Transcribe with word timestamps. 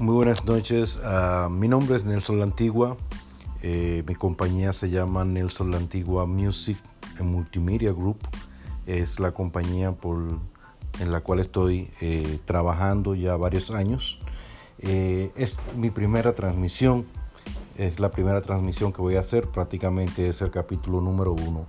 Muy 0.00 0.14
buenas 0.14 0.44
noches. 0.44 1.00
Uh, 1.02 1.50
mi 1.50 1.66
nombre 1.66 1.96
es 1.96 2.04
Nelson 2.04 2.38
La 2.38 2.44
Antigua. 2.44 2.96
Eh, 3.62 4.04
mi 4.06 4.14
compañía 4.14 4.72
se 4.72 4.90
llama 4.90 5.24
Nelson 5.24 5.72
La 5.72 5.76
Antigua 5.76 6.24
Music 6.24 6.78
Multimedia 7.18 7.90
Group. 7.90 8.18
Es 8.86 9.18
la 9.18 9.32
compañía 9.32 9.92
en 11.00 11.10
la 11.10 11.20
cual 11.22 11.40
estoy 11.40 11.90
eh, 12.00 12.38
trabajando 12.44 13.16
ya 13.16 13.34
varios 13.34 13.72
años. 13.72 14.20
Eh, 14.78 15.32
es 15.34 15.58
mi 15.74 15.90
primera 15.90 16.32
transmisión. 16.32 17.04
Es 17.76 17.98
la 17.98 18.12
primera 18.12 18.40
transmisión 18.40 18.92
que 18.92 19.02
voy 19.02 19.16
a 19.16 19.20
hacer. 19.20 19.48
Prácticamente 19.48 20.28
es 20.28 20.40
el 20.42 20.52
capítulo 20.52 21.00
número 21.00 21.32
uno. 21.32 21.66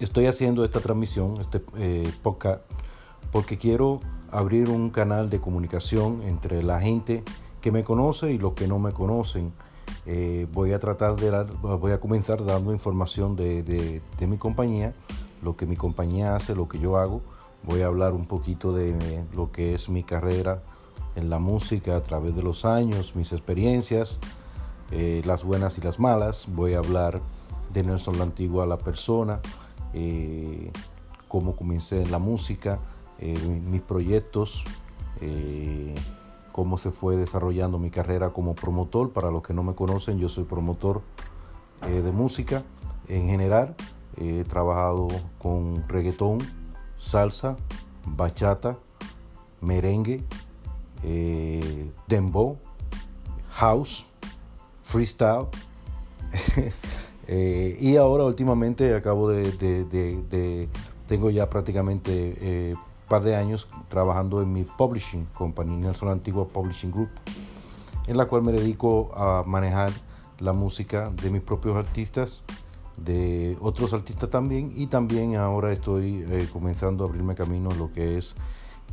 Estoy 0.00 0.26
haciendo 0.26 0.64
esta 0.64 0.80
transmisión, 0.80 1.40
este 1.40 1.60
podcast, 2.20 2.62
porque 3.34 3.58
quiero 3.58 3.98
abrir 4.30 4.70
un 4.70 4.90
canal 4.90 5.28
de 5.28 5.40
comunicación 5.40 6.22
entre 6.22 6.62
la 6.62 6.80
gente 6.80 7.24
que 7.60 7.72
me 7.72 7.82
conoce 7.82 8.30
y 8.30 8.38
los 8.38 8.52
que 8.52 8.68
no 8.68 8.78
me 8.78 8.92
conocen. 8.92 9.52
Eh, 10.06 10.46
voy 10.52 10.72
a 10.72 10.78
tratar 10.78 11.16
de 11.16 11.30
dar, 11.30 11.46
voy 11.60 11.90
a 11.90 11.98
comenzar 11.98 12.44
dando 12.44 12.72
información 12.72 13.34
de, 13.34 13.64
de, 13.64 14.26
mi 14.28 14.36
compañía, 14.36 14.94
lo 15.42 15.56
que 15.56 15.66
mi 15.66 15.74
compañía 15.74 16.36
hace, 16.36 16.54
lo 16.54 16.68
que 16.68 16.78
yo 16.78 16.96
hago. 16.96 17.22
Voy 17.64 17.82
a 17.82 17.86
hablar 17.86 18.12
un 18.12 18.26
poquito 18.26 18.72
de 18.72 19.24
lo 19.34 19.50
que 19.50 19.74
es 19.74 19.88
mi 19.88 20.04
carrera 20.04 20.62
en 21.16 21.28
la 21.28 21.40
música 21.40 21.96
a 21.96 22.02
través 22.02 22.36
de 22.36 22.42
los 22.44 22.64
años, 22.64 23.16
mis 23.16 23.32
experiencias, 23.32 24.20
eh, 24.92 25.22
las 25.24 25.42
buenas 25.42 25.76
y 25.76 25.80
las 25.80 25.98
malas. 25.98 26.46
Voy 26.50 26.74
a 26.74 26.78
hablar 26.78 27.20
de 27.72 27.82
Nelson 27.82 28.16
la 28.16 28.22
Antigua, 28.22 28.64
la 28.64 28.78
persona, 28.78 29.40
eh, 29.92 30.70
cómo 31.26 31.56
comencé 31.56 32.00
en 32.00 32.12
la 32.12 32.20
música, 32.20 32.78
eh, 33.26 33.38
mis 33.38 33.80
proyectos, 33.80 34.64
eh, 35.22 35.94
cómo 36.52 36.76
se 36.76 36.90
fue 36.90 37.16
desarrollando 37.16 37.78
mi 37.78 37.88
carrera 37.90 38.34
como 38.34 38.54
promotor. 38.54 39.12
Para 39.12 39.30
los 39.30 39.42
que 39.42 39.54
no 39.54 39.62
me 39.62 39.74
conocen, 39.74 40.18
yo 40.18 40.28
soy 40.28 40.44
promotor 40.44 41.00
eh, 41.86 42.02
de 42.02 42.12
música 42.12 42.62
en 43.08 43.26
general. 43.26 43.76
He 44.18 44.44
trabajado 44.44 45.08
con 45.38 45.88
reggaetón, 45.88 46.36
salsa, 46.98 47.56
bachata, 48.04 48.76
merengue, 49.62 50.22
dembow, 52.06 52.58
house, 53.52 54.04
freestyle. 54.82 55.46
y 57.80 57.96
ahora 57.96 58.24
últimamente 58.24 58.94
acabo 58.94 59.30
de, 59.30 60.68
tengo 61.06 61.30
ya 61.30 61.48
prácticamente 61.48 62.76
par 63.08 63.22
de 63.22 63.36
años 63.36 63.68
trabajando 63.88 64.42
en 64.42 64.52
mi 64.52 64.64
publishing 64.64 65.26
company, 65.26 65.76
Nelson 65.76 66.08
Antigua 66.08 66.46
Publishing 66.48 66.90
Group, 66.90 67.10
en 68.06 68.16
la 68.16 68.26
cual 68.26 68.42
me 68.42 68.52
dedico 68.52 69.12
a 69.14 69.42
manejar 69.46 69.90
la 70.38 70.52
música 70.52 71.10
de 71.10 71.30
mis 71.30 71.42
propios 71.42 71.76
artistas, 71.76 72.42
de 72.96 73.56
otros 73.60 73.92
artistas 73.92 74.30
también, 74.30 74.72
y 74.74 74.86
también 74.86 75.36
ahora 75.36 75.72
estoy 75.72 76.24
eh, 76.28 76.48
comenzando 76.52 77.04
a 77.04 77.08
abrirme 77.08 77.34
camino 77.34 77.70
en 77.70 77.78
lo 77.78 77.92
que 77.92 78.18
es 78.18 78.34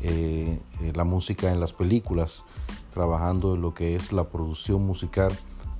eh, 0.01 0.59
eh, 0.81 0.93
la 0.95 1.03
música 1.03 1.51
en 1.51 1.59
las 1.59 1.73
películas, 1.73 2.45
trabajando 2.93 3.55
en 3.55 3.61
lo 3.61 3.73
que 3.73 3.95
es 3.95 4.11
la 4.11 4.25
producción 4.25 4.85
musical 4.85 5.31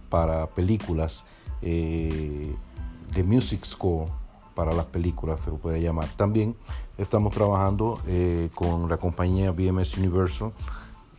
para 0.09 0.47
películas, 0.47 1.25
de 1.61 3.23
music 3.23 3.65
score 3.65 4.09
para 4.55 4.73
las 4.73 4.85
películas, 4.85 5.41
se 5.41 5.49
lo 5.49 5.57
puede 5.57 5.81
llamar. 5.81 6.07
También 6.17 6.55
estamos 6.97 7.33
trabajando 7.33 7.99
eh, 8.07 8.49
con 8.53 8.89
la 8.89 8.97
compañía 8.97 9.51
BMS 9.51 9.97
Universal 9.97 10.51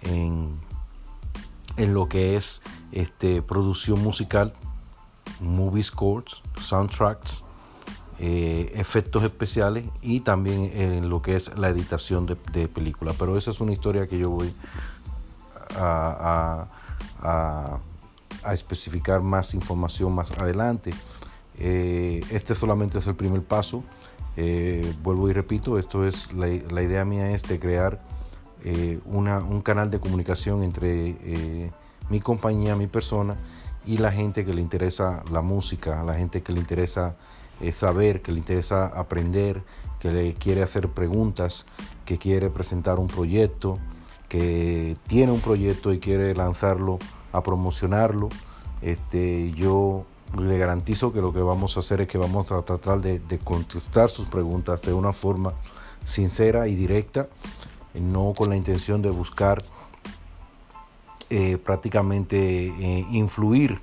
en, 0.03 0.57
en 1.77 1.95
lo 1.95 2.09
que 2.09 2.37
es 2.37 2.63
este, 2.93 3.43
producción 3.43 4.03
musical, 4.03 4.53
movie 5.41 5.83
scores, 5.83 6.43
soundtracks, 6.61 7.43
eh, 8.19 8.71
efectos 8.77 9.25
especiales 9.25 9.85
y 10.01 10.21
también 10.21 10.71
en 10.75 11.09
lo 11.09 11.23
que 11.23 11.35
es 11.35 11.57
la 11.59 11.69
editación 11.69 12.27
de, 12.27 12.37
de 12.53 12.69
películas. 12.69 13.17
Pero 13.19 13.37
esa 13.37 13.51
es 13.51 13.61
una 13.61 13.73
historia 13.73 14.07
que 14.07 14.19
yo 14.19 14.31
voy 14.31 14.55
a, 15.77 16.69
a, 17.21 17.79
a 18.45 18.55
especificar 18.55 19.23
más 19.23 19.55
información 19.55 20.15
más 20.15 20.33
adelante. 20.33 20.93
Eh, 21.65 22.25
este 22.33 22.57
solamente 22.57 22.99
es 22.99 23.07
el 23.07 23.15
primer 23.15 23.43
paso. 23.43 23.85
Eh, 24.37 24.93
vuelvo 25.03 25.31
y 25.31 25.33
repito, 25.33 25.79
esto 25.79 26.05
es 26.05 26.33
la, 26.33 26.49
idea 26.49 27.05
mía 27.05 27.31
es 27.31 27.45
de 27.45 27.61
crear 27.61 28.03
eh, 28.65 28.99
un 29.05 29.61
canal 29.61 29.89
de 29.91 30.01
comunicación 30.01 30.65
entre 30.65 31.71
mi 32.11 32.21
compañía, 32.21 32.75
mi 32.75 32.89
persona 32.89 33.37
y 33.87 33.99
la 33.99 34.11
gente 34.11 34.45
que 34.45 34.55
le 34.55 34.61
interesa 34.61 35.23
la 35.31 35.41
música, 35.41 36.03
la 36.03 36.15
gente 36.15 36.43
que 36.43 36.53
le 36.53 36.59
interesa 36.59 37.15
saber, 37.71 38.23
que 38.23 38.33
le 38.33 38.39
interesa 38.39 38.87
aprender, 38.87 39.63
que 40.01 40.11
le 40.11 40.35
quiere 40.35 40.63
hacer 40.63 40.89
preguntas, 40.89 41.65
que 42.05 42.19
quiere 42.19 42.51
presentar 42.51 42.99
un 42.99 43.07
proyecto, 43.07 43.79
que 44.29 44.97
tiene 45.07 45.31
un 45.31 45.41
proyecto 45.41 45.93
y 45.93 46.01
quiere 46.01 46.35
lanzarlo 46.35 46.99
a 47.31 47.43
promocionarlo. 47.45 48.31
Este, 48.81 49.53
yo 49.53 50.07
le 50.39 50.59
garantizo 50.59 51.13
que 51.13 51.21
lo 51.21 51.33
que 51.33 51.41
vamos 51.41 51.77
a 51.77 51.81
hacer 51.81 52.01
es 52.01 52.09
que 52.09 52.19
vamos 52.19 52.51
a 52.53 52.63
tratar 52.63 53.01
de, 53.01 53.39
contestar 53.39 54.09
sus 54.09 54.29
preguntas 54.29 54.83
de 54.83 54.93
una 54.93 55.13
forma 55.13 55.53
sincera 56.05 56.69
y 56.69 56.75
directa, 56.75 57.29
no 57.95 58.33
con 58.37 58.51
la 58.51 58.57
intención 58.57 59.03
de 59.03 59.11
buscar 59.11 59.63
eh, 61.31 61.59
prácticamente 61.59 62.67
eh, 62.67 63.07
influir 63.11 63.79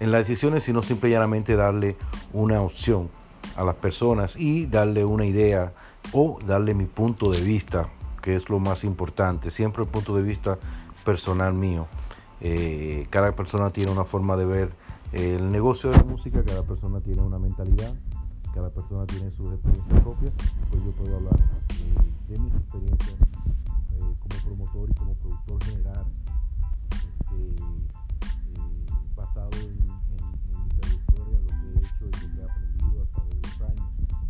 en 0.00 0.12
las 0.12 0.20
decisiones, 0.20 0.62
sino 0.62 0.82
simplemente 0.82 1.56
darle 1.56 1.96
una 2.32 2.60
opción 2.60 3.10
a 3.56 3.64
las 3.64 3.74
personas 3.76 4.36
y 4.36 4.66
darle 4.66 5.04
una 5.04 5.26
idea 5.26 5.72
o 6.12 6.38
darle 6.46 6.74
mi 6.74 6.86
punto 6.86 7.30
de 7.30 7.40
vista, 7.40 7.88
que 8.22 8.36
es 8.36 8.48
lo 8.48 8.58
más 8.58 8.84
importante, 8.84 9.50
siempre 9.50 9.82
el 9.82 9.88
punto 9.88 10.14
de 10.14 10.22
vista 10.22 10.58
personal 11.04 11.54
mío. 11.54 11.88
Eh, 12.40 13.06
cada 13.10 13.32
persona 13.32 13.70
tiene 13.70 13.90
una 13.90 14.04
forma 14.04 14.36
de 14.36 14.46
ver 14.46 14.70
el 15.12 15.50
negocio 15.50 15.90
de 15.90 15.96
la 15.96 16.04
música, 16.04 16.44
cada 16.44 16.62
persona 16.62 17.00
tiene 17.00 17.22
una 17.22 17.38
mentalidad, 17.38 17.94
cada 18.52 18.70
persona 18.70 19.06
tiene 19.06 19.30
sus 19.30 19.52
experiencias 19.54 20.00
propias, 20.00 20.32
pues 20.70 20.84
yo 20.84 20.90
puedo 20.92 21.16
hablar 21.16 21.38
eh, 21.38 22.12
de 22.28 22.38
mis 22.38 22.54
experiencias 22.54 23.14
eh, 23.14 24.14
como 24.18 24.44
promotor 24.44 24.90
y 24.90 24.94
como 24.94 25.14
productor 25.14 25.64
general, 25.64 26.04
este, 26.90 27.36
eh, 27.36 28.66
basado 29.16 29.50
en, 29.52 29.78
mi 29.78 30.68
trayectoria, 30.80 31.38
en 31.38 31.44
lo 31.44 31.50
que 31.50 31.66
he 31.68 31.78
hecho 31.78 32.06
y 32.06 32.10
lo 32.10 32.34
que 32.34 32.40
he 32.40 32.44
aprendido 32.44 33.02
a 33.02 33.06
través 33.06 33.34
de 33.34 33.48
los 33.48 33.60
años. 33.70 34.27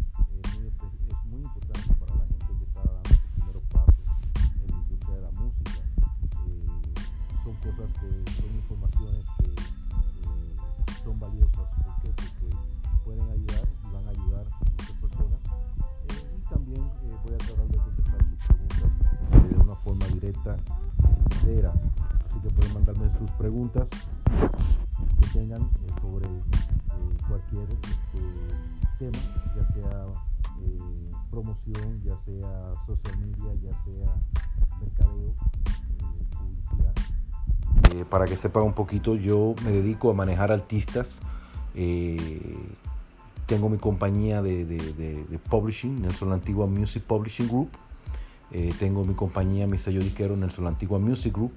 Para 38.08 38.24
que 38.24 38.36
sepan 38.36 38.64
un 38.64 38.72
poquito, 38.72 39.14
yo 39.14 39.54
me 39.64 39.70
dedico 39.70 40.10
a 40.10 40.14
manejar 40.14 40.52
artistas. 40.52 41.18
Eh, 41.74 42.56
tengo 43.46 43.68
mi 43.68 43.78
compañía 43.78 44.42
de, 44.42 45.38
publishing, 45.48 46.02
Nelson 46.02 46.32
Antigua 46.32 46.66
Music 46.66 47.02
Publishing 47.02 47.48
Group. 47.48 47.70
Eh, 48.50 48.72
tengo 48.78 49.04
mi 49.04 49.14
compañía, 49.14 49.66
mi 49.66 49.78
sello 49.78 50.00
disquero, 50.00 50.36
Nelson 50.36 50.66
Antigua 50.66 50.98
Music 50.98 51.34
Group. 51.34 51.52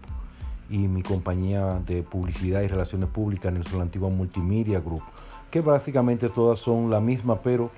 Y 0.69 0.87
mi 0.87 1.03
compañía 1.03 1.81
de 1.85 2.01
publicidad 2.03 2.61
y 2.61 2.67
relaciones 2.67 3.09
públicas, 3.09 3.51
Nelson 3.51 3.81
Antigua 3.81 4.09
Multimedia 4.09 4.79
Group. 4.79 5.03
Que 5.49 5.59
básicamente 5.59 6.29
todas 6.29 6.59
son 6.59 6.89
la 6.89 7.01
misma, 7.01 7.41
pero 7.41 7.71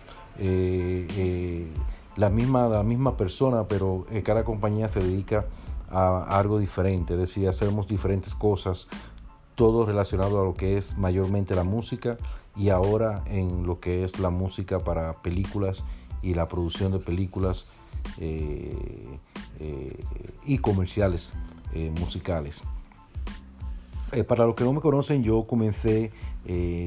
la, 2.16 2.30
misma, 2.30 2.68
la 2.68 2.84
misma 2.84 3.18
persona, 3.18 3.68
pero 3.68 4.06
cada 4.24 4.44
compañía 4.44 4.90
se 4.90 5.00
dedica 5.00 5.40
a 5.40 5.63
algo 5.94 6.58
diferente, 6.58 7.14
es 7.14 7.20
decir, 7.20 7.48
hacemos 7.48 7.88
diferentes 7.88 8.34
cosas, 8.34 8.88
todo 9.56 9.86
relacionado 9.86 10.42
a 10.42 10.44
lo 10.44 10.56
que 10.56 10.78
es 10.78 10.98
mayormente 10.98 11.54
la 11.54 11.64
música 11.64 12.18
y 12.56 12.70
ahora 12.70 13.24
en 13.28 13.68
lo 13.68 13.80
que 13.80 14.04
es 14.04 14.20
la 14.20 14.32
música 14.32 14.80
para 14.80 15.14
películas 15.14 15.84
y 16.24 16.34
la 16.34 16.48
producción 16.48 16.92
de 16.92 17.00
películas 17.00 17.66
eh, 18.18 19.20
eh, 19.60 20.04
y 20.46 20.58
comerciales 20.58 21.34
musicales. 22.00 22.62
para 24.28 24.46
los 24.46 24.56
que 24.56 24.64
no 24.64 24.74
me 24.74 24.82
conocen, 24.82 25.24
yo 25.24 25.48
comencé 25.48 26.12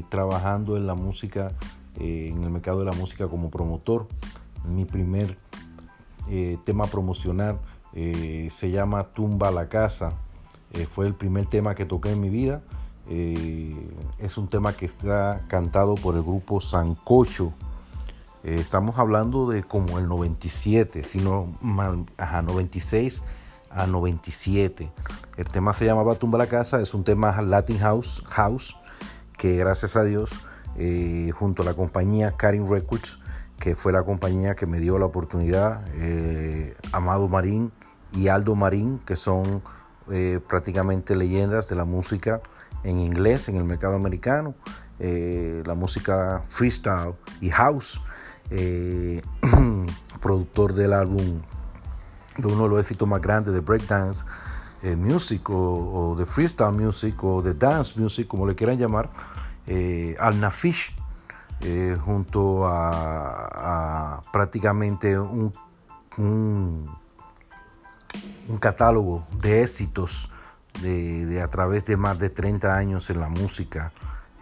trabajando 0.08 0.76
en 0.76 0.86
la 0.86 0.94
música, 0.94 1.52
en 1.98 2.42
el 2.44 2.50
mercado 2.50 2.80
de 2.80 2.84
la 2.84 2.92
música 2.92 3.26
como 3.26 3.50
promotor. 3.50 4.06
Mi 4.64 4.84
primer 4.84 5.36
tema 6.64 6.86
promocional 7.96 8.50
se 8.50 8.70
llama 8.70 9.04
Tumba 9.04 9.50
la 9.50 9.68
Casa. 9.68 10.12
fue 10.90 11.06
el 11.06 11.14
primer 11.14 11.46
tema 11.46 11.74
que 11.74 11.84
toqué 11.84 12.12
en 12.12 12.20
mi 12.20 12.28
vida. 12.28 12.62
es 13.08 14.36
un 14.36 14.48
tema 14.48 14.72
que 14.72 14.86
está 14.86 15.42
cantado 15.48 15.94
por 15.94 16.14
el 16.16 16.22
grupo 16.22 16.60
Sancocho 16.60 17.52
eh, 18.46 18.58
estamos 18.60 18.96
hablando 18.96 19.50
de 19.50 19.64
como 19.64 19.98
el 19.98 20.06
97, 20.06 21.02
sino 21.02 21.52
ajá, 22.16 22.42
96 22.42 23.24
a 23.70 23.88
97. 23.88 24.88
El 25.36 25.48
tema 25.48 25.72
se 25.72 25.84
llamaba 25.84 26.14
Tumba 26.14 26.38
la 26.38 26.46
Casa, 26.46 26.80
es 26.80 26.94
un 26.94 27.02
tema 27.02 27.42
Latin 27.42 27.78
House, 27.78 28.22
House 28.28 28.76
que 29.36 29.56
gracias 29.56 29.96
a 29.96 30.04
Dios, 30.04 30.30
eh, 30.76 31.32
junto 31.34 31.62
a 31.62 31.64
la 31.64 31.74
compañía 31.74 32.36
Karin 32.36 32.70
Records, 32.70 33.18
que 33.58 33.74
fue 33.74 33.92
la 33.92 34.04
compañía 34.04 34.54
que 34.54 34.66
me 34.66 34.78
dio 34.78 34.96
la 34.96 35.06
oportunidad, 35.06 35.84
eh, 35.94 36.76
Amado 36.92 37.26
Marín 37.26 37.72
y 38.12 38.28
Aldo 38.28 38.54
Marín, 38.54 39.00
que 39.04 39.16
son 39.16 39.62
prácticamente 40.48 41.16
leyendas 41.16 41.68
de 41.68 41.74
la 41.74 41.84
música 41.84 42.40
en 42.84 43.00
inglés 43.00 43.48
en 43.48 43.56
el 43.56 43.64
mercado 43.64 43.96
americano, 43.96 44.54
la 45.00 45.74
música 45.74 46.42
freestyle 46.48 47.12
y 47.40 47.50
house 47.50 48.00
eh, 48.50 49.20
productor 50.20 50.74
del 50.74 50.92
álbum 50.92 51.40
de 52.36 52.46
uno 52.46 52.64
de 52.64 52.68
los 52.68 52.80
éxitos 52.80 53.08
más 53.08 53.20
grandes 53.20 53.52
de 53.52 53.60
breakdance 53.60 54.24
eh, 54.82 54.94
music 54.94 55.48
o, 55.50 56.14
de 56.16 56.26
freestyle 56.26 56.72
music 56.72 57.22
o 57.24 57.42
de 57.42 57.54
dance 57.54 57.98
music, 57.98 58.28
como 58.28 58.46
le 58.46 58.54
quieran 58.54 58.78
llamar, 58.78 59.10
eh, 59.66 60.14
Al 60.20 60.38
Nafish, 60.38 60.94
eh, 61.60 61.96
junto 62.04 62.66
a, 62.66 64.20
prácticamente 64.32 65.18
un, 65.18 65.50
catálogo 68.58 69.26
de 69.40 69.62
éxitos 69.62 70.30
de, 70.82 71.40
a 71.42 71.48
través 71.48 71.84
de 71.86 71.96
más 71.96 72.18
de 72.18 72.30
30 72.30 72.74
años 72.76 73.10
en 73.10 73.20
la 73.20 73.28
música. 73.28 73.92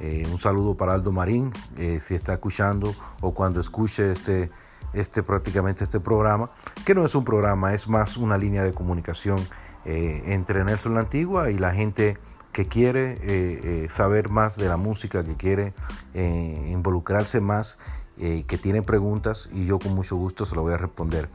Eh, 0.00 0.26
un 0.30 0.40
saludo 0.40 0.74
para 0.74 0.94
Aldo 0.94 1.12
Marín, 1.12 1.52
eh, 1.78 2.00
si 2.04 2.14
está 2.14 2.34
escuchando 2.34 2.94
o 3.20 3.32
cuando 3.32 3.60
escuche 3.60 4.12
este, 4.12 4.50
este 4.92 5.22
prácticamente 5.22 5.84
este 5.84 6.00
programa, 6.00 6.50
que 6.84 6.94
no 6.94 7.04
es 7.04 7.14
un 7.14 7.24
programa, 7.24 7.74
es 7.74 7.88
más 7.88 8.16
una 8.16 8.36
línea 8.36 8.64
de 8.64 8.72
comunicación 8.72 9.38
eh, 9.84 10.22
entre 10.26 10.64
Nelson 10.64 10.94
la 10.94 11.00
Antigua 11.00 11.50
y 11.50 11.58
la 11.58 11.72
gente 11.72 12.18
que 12.52 12.66
quiere 12.66 13.88
saber 13.96 14.28
más 14.28 14.54
de 14.56 14.68
la 14.68 14.76
música, 14.76 15.24
que 15.24 15.34
quiere 15.34 15.74
involucrarse 16.14 17.40
más, 17.40 17.78
que 18.16 18.58
tiene 18.62 18.80
preguntas 18.82 19.50
y 19.52 19.66
yo 19.66 19.80
con 19.80 19.92
mucho 19.92 20.14
gusto 20.14 20.46
se 20.46 20.54
lo 20.54 20.62
voy 20.62 20.74
a 20.74 20.76
responder. 20.76 21.28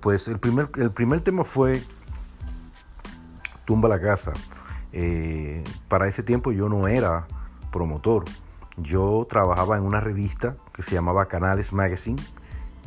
Pues 0.00 0.28
el 0.28 0.38
primer, 0.38 0.70
el 0.76 0.90
primer 0.90 1.20
tema 1.20 1.44
fue 1.44 1.82
Tumba 3.64 3.88
la 3.88 4.00
Casa. 4.00 4.32
para 5.88 6.08
ese 6.08 6.22
tiempo 6.22 6.52
yo 6.52 6.68
no 6.68 6.88
era 6.88 7.26
promotor. 7.70 8.24
Yo 8.78 9.26
trabajaba 9.28 9.76
en 9.76 9.84
una 9.84 10.00
revista 10.00 10.54
que 10.72 10.82
se 10.82 10.92
llamaba 10.92 11.26
Canales 11.26 11.72
Magazine. 11.72 12.20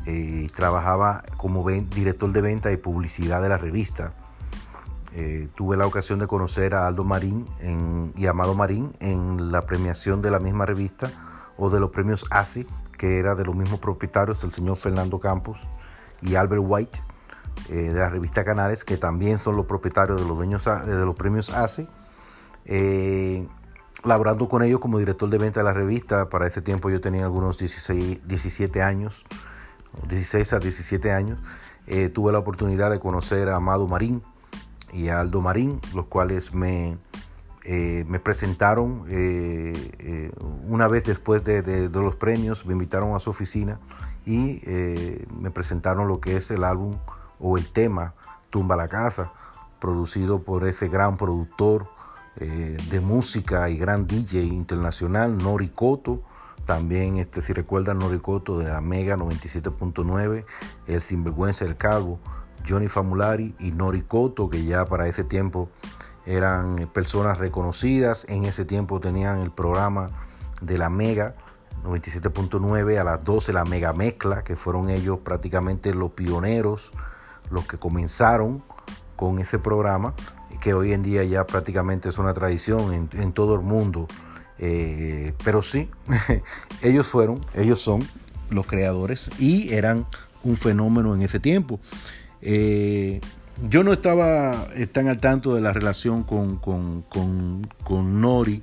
Eh, 0.06 0.48
trabajaba 0.56 1.24
como 1.38 1.68
director 1.70 2.32
de 2.32 2.42
venta 2.42 2.72
y 2.72 2.78
publicidad 2.78 3.42
de 3.42 3.50
la 3.50 3.58
revista. 3.58 4.14
Eh, 5.14 5.50
tuve 5.56 5.78
la 5.78 5.88
ocasión 5.88 6.20
de 6.20 6.28
conocer 6.28 6.76
a 6.76 6.88
Aldo 6.88 7.04
Marín 7.04 7.46
y 8.16 8.28
Amado 8.28 8.54
Marín 8.54 8.94
en 9.00 9.52
la 9.52 9.62
premiación 9.62 10.22
de 10.22 10.32
la 10.32 10.40
misma 10.40 10.66
revista 10.66 11.10
o 11.58 11.70
de 11.70 11.80
los 11.80 11.90
premios 11.90 12.26
ACE, 12.30 12.68
que 12.98 13.20
era 13.20 13.36
de 13.36 13.44
los 13.44 13.56
mismos 13.56 13.80
propietarios, 13.80 14.44
el 14.44 14.54
señor 14.54 14.78
Fernando 14.78 15.20
Campos 15.20 15.68
y 16.22 16.36
Albert 16.36 16.64
White, 16.66 17.00
eh, 17.70 17.74
de 17.74 18.00
la 18.00 18.10
revista 18.10 18.44
Canales, 18.44 18.84
que 18.84 18.98
también 18.98 19.40
son 19.40 19.56
los 19.56 19.66
propietarios 19.66 20.22
de 20.22 20.28
los, 20.28 20.38
dueños, 20.38 20.66
de 20.66 21.06
los 21.06 21.16
premios 21.16 21.50
ACE 21.52 21.88
laborando 24.04 24.48
con 24.48 24.64
ellos 24.64 24.80
como 24.80 25.00
director 25.00 25.30
de 25.30 25.38
venta 25.38 25.60
de 25.60 25.64
la 25.66 25.74
revista. 25.74 26.30
Para 26.30 26.48
ese 26.48 26.62
tiempo 26.62 26.90
yo 26.90 27.02
tenía 27.02 27.24
algunos 27.24 27.58
16, 27.58 28.28
17 28.28 28.82
años, 28.82 29.26
16 30.08 30.54
a 30.54 30.60
17 30.60 31.12
años. 31.12 31.40
Eh, 31.88 32.10
tuve 32.10 32.32
la 32.32 32.40
oportunidad 32.40 32.92
de 32.92 33.00
conocer 33.00 33.50
a 33.50 33.56
Amado 33.56 33.88
Marín 33.88 34.22
y 34.94 35.10
a 35.10 35.20
Aldo 35.20 35.42
Marín, 35.42 35.80
los 35.94 36.06
cuales 36.06 36.54
me, 36.54 36.98
eh, 37.64 38.06
me 38.08 38.20
presentaron 38.20 39.06
eh, 39.10 40.32
una 40.68 40.88
vez 40.88 41.04
después 41.04 41.44
de, 41.44 41.90
los 41.90 42.16
premios, 42.16 42.66
me 42.66 42.74
invitaron 42.74 43.16
a 43.16 43.20
su 43.20 43.30
oficina 43.30 43.80
y 44.26 44.62
me 45.40 45.52
presentaron 45.52 46.08
lo 46.08 46.20
que 46.20 46.38
es 46.38 46.52
el 46.52 46.64
álbum 46.64 46.96
o 47.40 47.58
el 47.58 47.72
tema 47.72 48.14
Tumba 48.50 48.76
la 48.76 48.88
Casa, 48.88 49.32
producido 49.80 50.44
por 50.44 50.68
ese 50.68 50.88
gran 50.88 51.18
productor 51.18 51.88
eh, 52.36 52.78
de 52.90 53.00
música 53.00 53.70
y 53.70 53.78
gran 53.78 54.08
DJ 54.08 54.44
internacional, 54.44 55.38
Nori 55.38 55.72
También, 56.66 57.18
este, 57.18 57.42
si 57.42 57.54
recuerdan, 57.54 58.00
Nori 58.00 58.22
de 58.60 58.70
la 58.70 58.82
Mega 58.82 59.18
97.9, 59.18 60.46
El 60.88 61.02
Sinvergüenza 61.02 61.66
del 61.66 61.76
Calvo, 61.76 62.20
Johnny 62.68 62.88
Famulari 62.88 63.56
y 63.60 63.72
Nori 63.72 64.04
que 64.04 64.64
ya 64.64 64.86
para 64.86 65.08
ese 65.08 65.24
tiempo 65.24 65.70
eran 66.26 66.90
personas 66.94 67.38
reconocidas. 67.38 68.26
En 68.30 68.46
ese 68.46 68.66
tiempo 68.66 69.00
tenían 69.00 69.40
el 69.40 69.52
programa 69.52 70.10
de 70.62 70.78
la 70.78 70.90
Mega 70.90 71.36
97.9 71.84 73.00
a 73.00 73.04
las 73.04 73.24
12, 73.24 73.54
la 73.54 73.66
Mega 73.66 73.94
Mezcla, 73.94 74.44
que 74.44 74.56
fueron 74.56 74.90
ellos 74.90 75.20
prácticamente 75.20 75.94
los 75.94 76.12
pioneros, 76.12 76.92
los 77.50 77.66
que 77.66 77.78
comenzaron 77.78 78.64
con 79.16 79.40
ese 79.40 79.60
programa 79.60 80.14
que 80.60 80.74
hoy 80.74 80.94
en 80.94 81.04
día 81.04 81.24
ya 81.24 81.46
prácticamente 81.46 82.10
es 82.10 82.18
una 82.18 82.34
tradición 82.34 83.10
en, 83.12 83.34
todo 83.34 83.56
el 83.56 83.62
mundo. 83.62 84.08
Eh, 84.58 85.34
pero 85.44 85.62
sí, 85.62 85.90
ellos 86.82 87.08
fueron, 87.08 87.40
ellos 87.54 87.80
son 87.80 88.06
los 88.50 88.66
creadores 88.66 89.30
y 89.40 89.74
eran 89.74 90.06
un 90.44 90.58
fenómeno 90.58 91.16
en 91.16 91.22
ese 91.22 91.40
tiempo. 91.40 91.80
Eh, 92.42 93.22
yo 93.68 93.84
no 93.84 93.94
estaba 93.94 94.68
tan 94.92 95.08
al 95.08 95.20
tanto 95.20 95.56
de 95.56 95.62
la 95.62 95.74
relación 95.74 96.24
con, 96.24 96.58
con, 96.58 98.22
Nori. 98.22 98.62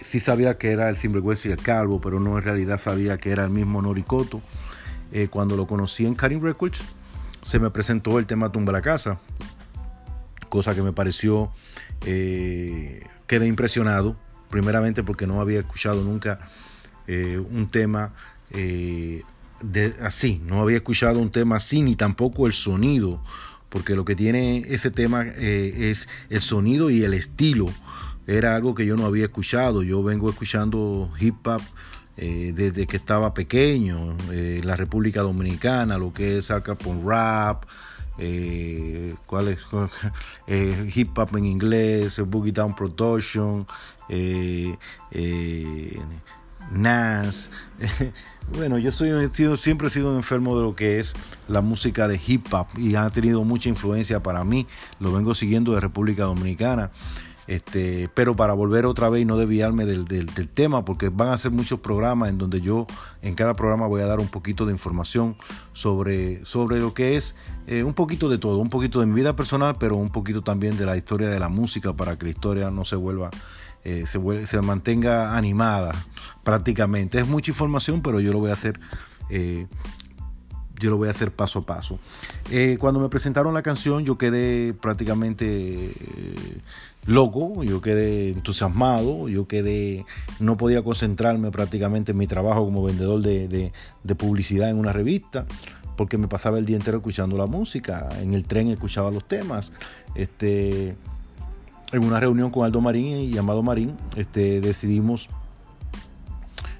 Sí 0.00 0.20
sabía 0.20 0.58
que 0.58 0.72
era 0.72 0.88
el 0.88 0.96
sinvergüenza 0.96 1.48
y 1.48 1.52
el 1.52 1.58
calvo, 1.58 2.00
pero 2.00 2.18
no 2.18 2.36
en 2.36 2.44
realidad 2.44 2.80
sabía 2.80 3.18
que 3.18 3.30
era 3.30 3.44
el 3.44 3.50
mismo 3.50 3.80
Nori 3.80 4.02
Coto. 4.02 4.42
Eh, 5.12 5.28
cuando 5.28 5.56
lo 5.56 5.66
conocí 5.66 6.06
en 6.06 6.14
Karim 6.14 6.42
Records, 6.42 6.84
se 7.42 7.58
me 7.58 7.70
presentó 7.70 8.18
el 8.18 8.26
tema 8.26 8.50
Tumba 8.50 8.72
la 8.72 8.82
Casa 8.82 9.18
cosa 10.52 10.74
que 10.74 10.82
me 10.82 10.92
pareció, 10.92 11.50
eh, 12.04 13.06
quedé 13.26 13.46
impresionado, 13.46 14.16
primeramente 14.50 15.02
porque 15.02 15.26
no 15.26 15.40
había 15.40 15.60
escuchado 15.60 16.04
nunca 16.04 16.40
eh, 17.06 17.38
un 17.38 17.70
tema 17.70 18.12
eh, 18.50 19.22
así, 20.02 20.42
no 20.44 20.60
había 20.60 20.76
escuchado 20.76 21.20
un 21.20 21.30
tema 21.30 21.56
así, 21.56 21.80
ni 21.80 21.96
tampoco 21.96 22.46
el 22.46 22.52
sonido, 22.52 23.24
porque 23.72 23.96
lo 23.96 24.04
que 24.04 24.14
tiene 24.14 24.58
ese 24.68 24.90
tema 24.90 25.22
es 25.22 26.06
el 26.28 26.42
sonido 26.42 26.90
y 26.90 27.02
el 27.02 27.14
estilo. 27.14 27.66
Era 28.26 28.54
algo 28.54 28.74
que 28.74 28.86
yo 28.86 28.96
no 28.96 29.06
había 29.06 29.24
escuchado, 29.24 29.82
yo 29.82 30.02
vengo 30.02 30.28
escuchando 30.30 31.10
hip 31.18 31.46
hop. 31.46 31.62
desde 32.16 32.86
que 32.86 32.98
estaba 32.98 33.32
pequeño, 33.32 34.16
en 34.30 34.66
la 34.66 34.76
República 34.76 35.22
Dominicana, 35.22 35.96
lo 35.96 36.12
que 36.12 36.38
es 36.38 36.50
Al 36.50 36.62
Capone 36.62 37.02
Rap, 37.04 37.64
eh, 38.18 39.14
cuál 39.26 39.48
es 39.48 39.60
eh, 40.46 40.90
hip 40.94 41.16
hop 41.18 41.36
en 41.36 41.46
inglés, 41.46 42.20
Boogie 42.26 42.52
Down 42.52 42.74
Production, 42.74 43.66
eh, 44.08 44.76
eh 45.10 45.98
Nas. 46.70 47.50
bueno, 48.56 48.78
yo 48.78 48.92
soy, 48.92 49.10
siempre 49.56 49.88
he 49.88 49.90
sido 49.90 50.16
enfermo 50.16 50.56
de 50.56 50.62
lo 50.62 50.74
que 50.74 50.98
es 50.98 51.14
la 51.48 51.60
música 51.60 52.08
de 52.08 52.20
hip 52.24 52.46
hop 52.52 52.66
y 52.76 52.94
ha 52.94 53.08
tenido 53.10 53.44
mucha 53.44 53.68
influencia 53.68 54.22
para 54.22 54.44
mí. 54.44 54.66
Lo 55.00 55.12
vengo 55.12 55.34
siguiendo 55.34 55.72
de 55.72 55.80
República 55.80 56.24
Dominicana. 56.24 56.90
Este, 57.48 58.08
pero 58.14 58.36
para 58.36 58.54
volver 58.54 58.86
otra 58.86 59.08
vez 59.10 59.22
y 59.22 59.24
no 59.24 59.36
desviarme 59.36 59.84
del, 59.84 60.28
tema, 60.54 60.84
porque 60.84 61.08
van 61.08 61.28
a 61.28 61.38
ser 61.38 61.50
muchos 61.50 61.80
programas 61.80 62.28
en 62.28 62.38
donde 62.38 62.60
yo 62.60 62.86
en 63.20 63.34
cada 63.34 63.54
programa 63.54 63.86
voy 63.86 64.00
a 64.00 64.06
dar 64.06 64.20
un 64.20 64.28
poquito 64.28 64.64
de 64.64 64.72
información 64.72 65.36
sobre, 65.72 66.44
sobre 66.44 66.78
lo 66.78 66.94
que 66.94 67.16
es 67.16 67.34
eh, 67.66 67.82
un 67.82 67.94
poquito 67.94 68.28
de 68.28 68.38
todo, 68.38 68.58
un 68.58 68.70
poquito 68.70 69.00
de 69.00 69.06
mi 69.06 69.14
vida 69.14 69.34
personal, 69.34 69.76
pero 69.78 69.96
un 69.96 70.10
poquito 70.10 70.42
también 70.42 70.76
de 70.76 70.86
la 70.86 70.96
historia 70.96 71.28
de 71.28 71.40
la 71.40 71.48
música 71.48 71.94
para 71.94 72.16
que 72.16 72.26
la 72.26 72.30
historia 72.30 72.70
no 72.70 72.84
se 72.84 72.96
vuelva, 72.96 73.30
eh, 73.84 74.04
se, 74.06 74.60
mantenga 74.60 75.36
animada 75.36 75.92
prácticamente. 76.44 77.18
Es 77.18 77.26
mucha 77.26 77.50
información, 77.50 78.02
pero 78.02 78.20
yo 78.20 78.32
lo 78.32 78.38
voy 78.38 78.50
a 78.50 78.54
hacer. 78.54 78.78
Eh, 79.30 79.66
yo 80.78 80.90
lo 80.90 80.96
voy 80.96 81.08
a 81.08 81.10
hacer 81.12 81.32
paso 81.32 81.60
a 81.60 81.66
paso. 81.66 81.98
Eh, 82.50 82.76
cuando 82.80 82.98
me 82.98 83.08
presentaron 83.08 83.54
la 83.54 83.62
canción 83.62 84.04
yo 84.04 84.18
quedé 84.18 84.74
prácticamente 84.74 85.94
loco, 87.06 87.62
yo 87.62 87.80
quedé 87.80 88.30
entusiasmado, 88.30 89.28
yo 89.28 89.46
quedé, 89.46 90.04
no 90.40 90.56
podía 90.56 90.82
concentrarme 90.82 91.50
prácticamente 91.50 92.12
en 92.12 92.18
mi 92.18 92.26
trabajo 92.26 92.64
como 92.64 92.82
vendedor 92.82 93.20
de, 93.22 93.72
publicidad 94.16 94.70
en 94.70 94.76
una 94.76 94.92
revista 94.92 95.46
porque 95.96 96.18
me 96.18 96.26
pasaba 96.26 96.58
el 96.58 96.66
día 96.66 96.76
entero 96.76 96.98
escuchando 96.98 97.36
la 97.36 97.46
música, 97.46 98.08
en 98.20 98.34
el 98.34 98.44
tren 98.44 98.68
escuchaba 98.68 99.10
los 99.10 99.28
temas, 99.28 99.72
este, 100.14 100.96
en 101.92 102.04
una 102.04 102.18
reunión 102.18 102.50
con 102.50 102.64
Aldo 102.64 102.80
Marín 102.80 103.18
y 103.32 103.36
Amado 103.36 103.62
Marín, 103.62 103.96
este, 104.16 104.60
decidimos 104.60 105.28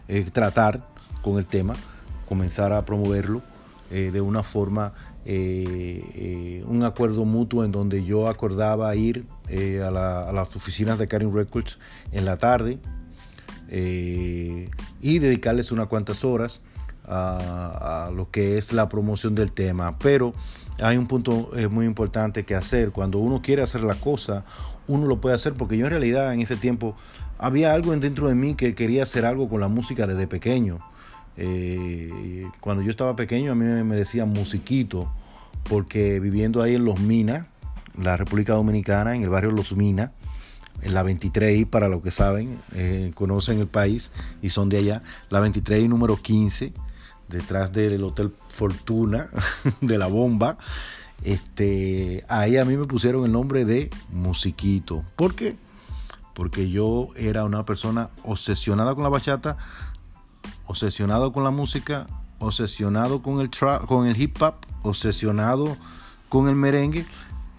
eh, 0.09 0.25
tratar 0.33 0.87
con 1.23 1.39
el 1.39 1.47
tema, 1.47 1.75
comenzar 2.29 2.73
a 2.73 2.85
promoverlo 2.85 3.43
eh, 3.91 4.11
de 4.11 4.21
una 4.23 4.43
forma, 4.43 4.95
eh, 5.27 6.65
un 6.67 6.83
acuerdo 6.83 7.25
mutuo 7.25 7.65
en 7.65 7.73
donde 7.73 8.05
yo 8.05 8.29
acordaba 8.29 8.95
ir 8.97 9.27
a, 9.85 9.91
las 10.33 10.57
oficinas 10.57 10.99
de 10.99 11.07
Karin 11.07 11.35
Records 11.35 11.79
en 12.11 12.25
la 12.25 12.39
tarde 12.39 12.79
y 13.71 15.19
dedicarles 15.19 15.73
unas 15.73 15.87
cuantas 15.89 16.25
horas 16.25 16.61
a, 17.07 18.11
lo 18.15 18.31
que 18.31 18.59
es 18.59 18.73
la 18.73 18.89
promoción 18.89 19.35
del 19.35 19.53
tema. 19.53 19.99
Pero 19.99 20.35
hay 20.83 20.97
un 20.97 21.07
punto 21.07 21.51
muy 21.71 21.87
importante 21.87 22.45
que 22.45 22.55
hacer. 22.55 22.91
Cuando 22.91 23.19
uno 23.19 23.41
quiere 23.41 23.63
hacer 23.63 23.83
la 23.83 23.95
cosa, 23.95 24.45
uno 24.89 25.07
lo 25.07 25.21
puede 25.21 25.35
hacer 25.35 25.55
porque 25.55 25.77
yo 25.77 25.87
en 25.87 25.91
realidad 25.91 26.33
en 26.33 26.41
ese 26.41 26.57
tiempo 26.57 26.97
había 27.39 27.73
algo 27.73 27.95
dentro 27.97 28.29
de 28.29 28.35
mí 28.35 28.55
que 28.55 28.75
quería 28.75 29.03
hacer 29.03 29.25
algo 29.25 29.49
con 29.49 29.61
la 29.61 29.69
música 29.69 30.07
desde 30.07 30.27
pequeño. 30.27 30.79
Eh, 31.37 32.47
cuando 32.61 32.83
yo 32.83 32.91
estaba 32.91 33.17
pequeño 33.17 33.53
a 33.53 33.55
mí 33.55 33.65
me 33.65 33.97
decían 33.97 34.29
musiquito 34.29 35.11
porque 35.65 36.21
viviendo 36.21 36.63
ahí 36.63 36.75
en 36.75 36.85
Los 36.85 37.01
Minas, 37.01 37.47
la 37.97 38.17
República 38.17 38.55
Dominicana, 38.55 39.15
en 39.15 39.23
el 39.23 39.29
barrio 39.29 39.51
Los 39.51 39.77
Minas, 39.77 40.11
en 40.83 40.95
la 40.95 41.03
23 41.03 41.67
para 41.67 41.89
los 41.89 42.03
que 42.03 42.11
saben, 42.11 42.59
eh, 42.75 43.13
conocen 43.15 43.61
el 43.61 43.69
país 43.69 44.11
y 44.41 44.51
son 44.51 44.69
de 44.69 44.79
allá, 44.79 45.03
la 45.31 45.41
23 45.41 45.89
número 45.89 46.17
15, 46.17 46.73
detrás 47.29 47.73
del 47.73 48.03
Hotel 48.03 48.33
Fortuna, 48.49 49.29
de 49.81 49.99
la 49.99 50.07
bomba. 50.07 50.59
Este, 51.25 52.25
ahí 52.29 52.57
a 52.57 52.65
mí 52.65 52.77
me 52.77 52.87
pusieron 52.87 53.25
el 53.25 53.33
nombre 53.33 53.65
de 53.65 53.91
Musiquito. 54.11 55.05
¿Por 55.17 55.35
qué? 55.35 55.57
Porque 56.35 56.71
yo 56.71 57.11
era 57.17 57.45
una 57.45 57.65
persona 57.65 58.11
obsesionada 58.25 58.95
con 58.95 59.05
la 59.05 59.11
bachata, 59.11 59.57
obsesionado 60.67 61.33
con 61.33 61.45
la 61.45 61.51
música, 61.51 62.07
obsesionado 62.39 63.23
con 63.23 63.41
el, 63.41 63.51
con 63.87 64.07
el 64.07 64.21
hip 64.21 64.41
hop, 64.43 64.55
obsesionado 64.83 65.77
con 66.29 66.49
el 66.49 66.57
merengue. 66.57 67.07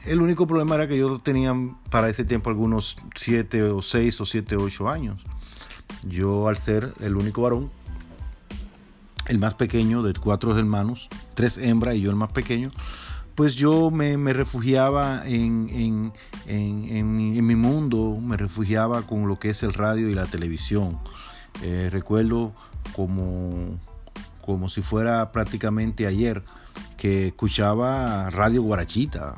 El 0.05 0.22
único 0.22 0.46
problema 0.48 0.75
era 0.75 0.88
que 0.88 0.98
yo 0.98 1.20
tenía 1.20 1.53
para 1.89 2.10
ese 2.10 2.25
tiempo 2.25 2.50
algunos 2.50 2.98
7 3.15 3.63
o 3.63 3.82
6 3.82 4.22
o 4.22 4.25
7 4.25 4.55
o 4.58 4.63
8 4.63 4.89
años. 4.89 5.24
Yo 6.03 6.50
al 6.50 6.58
ser 6.58 6.93
el 7.00 7.15
único 7.15 7.43
varón, 7.43 7.70
el 9.27 9.39
más 9.39 9.53
pequeño 9.53 10.03
de 10.03 10.13
cuatro 10.13 10.58
hermanos, 10.58 11.08
tres 11.34 11.58
hembras 11.58 11.96
y 11.96 12.01
yo 12.01 12.10
el 12.10 12.17
más 12.17 12.32
pequeño, 12.32 12.72
pues 13.36 13.56
yo 13.56 13.90
me, 13.90 14.16
refugiaba 14.34 15.24
en, 15.25 16.12
mi, 16.46 17.56
mundo, 17.56 18.18
me 18.22 18.38
refugiaba 18.38 19.02
con 19.04 19.28
lo 19.28 19.40
que 19.40 19.50
es 19.50 19.63
el 19.63 19.74
radio 19.74 20.10
y 20.10 20.13
la 20.13 20.25
televisión. 20.25 21.00
Eh, 21.62 21.90
recuerdo 21.92 22.54
como, 22.96 23.80
como 24.42 24.70
si 24.70 24.82
fuera 24.82 25.32
prácticamente 25.32 26.06
ayer 26.06 26.44
que 26.98 27.28
escuchaba 27.28 28.30
Radio 28.30 28.62
Guarachita. 28.62 29.34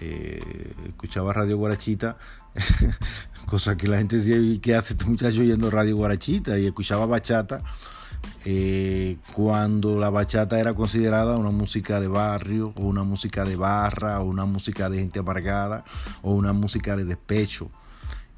Eh, 0.00 0.74
escuchaba 0.88 1.32
Radio 1.32 1.56
Guarachita, 1.56 2.16
cosa 3.46 3.76
que 3.76 3.88
la 3.88 3.98
gente 3.98 4.16
decía, 4.16 4.36
¿y 4.36 4.58
qué 4.58 4.74
hace 4.74 4.94
este 4.94 5.06
muchacho 5.06 5.40
oyendo 5.40 5.70
Radio 5.70 5.96
Guarachita? 5.96 6.58
Y 6.58 6.66
escuchaba 6.66 7.06
bachata 7.06 7.62
eh, 8.44 9.16
cuando 9.34 9.98
la 9.98 10.08
bachata 10.10 10.60
era 10.60 10.74
considerada 10.74 11.36
una 11.36 11.50
música 11.50 12.00
de 12.00 12.08
barrio, 12.08 12.72
o 12.76 12.82
una 12.82 13.02
música 13.02 13.44
de 13.44 13.56
barra, 13.56 14.20
o 14.20 14.24
una 14.24 14.44
música 14.44 14.88
de 14.88 14.98
gente 14.98 15.18
amargada, 15.18 15.84
o 16.22 16.32
una 16.32 16.52
música 16.52 16.96
de 16.96 17.04
despecho. 17.04 17.70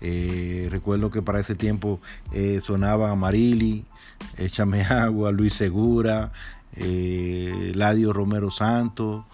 Eh, 0.00 0.68
recuerdo 0.70 1.10
que 1.10 1.20
para 1.20 1.40
ese 1.40 1.54
tiempo 1.54 2.00
eh, 2.32 2.60
sonaba 2.64 3.14
Marili, 3.16 3.84
Échame 4.36 4.82
Agua, 4.82 5.30
Luis 5.30 5.54
Segura, 5.54 6.32
Ladio 6.74 8.12
Romero 8.12 8.50
Santos. 8.50 9.24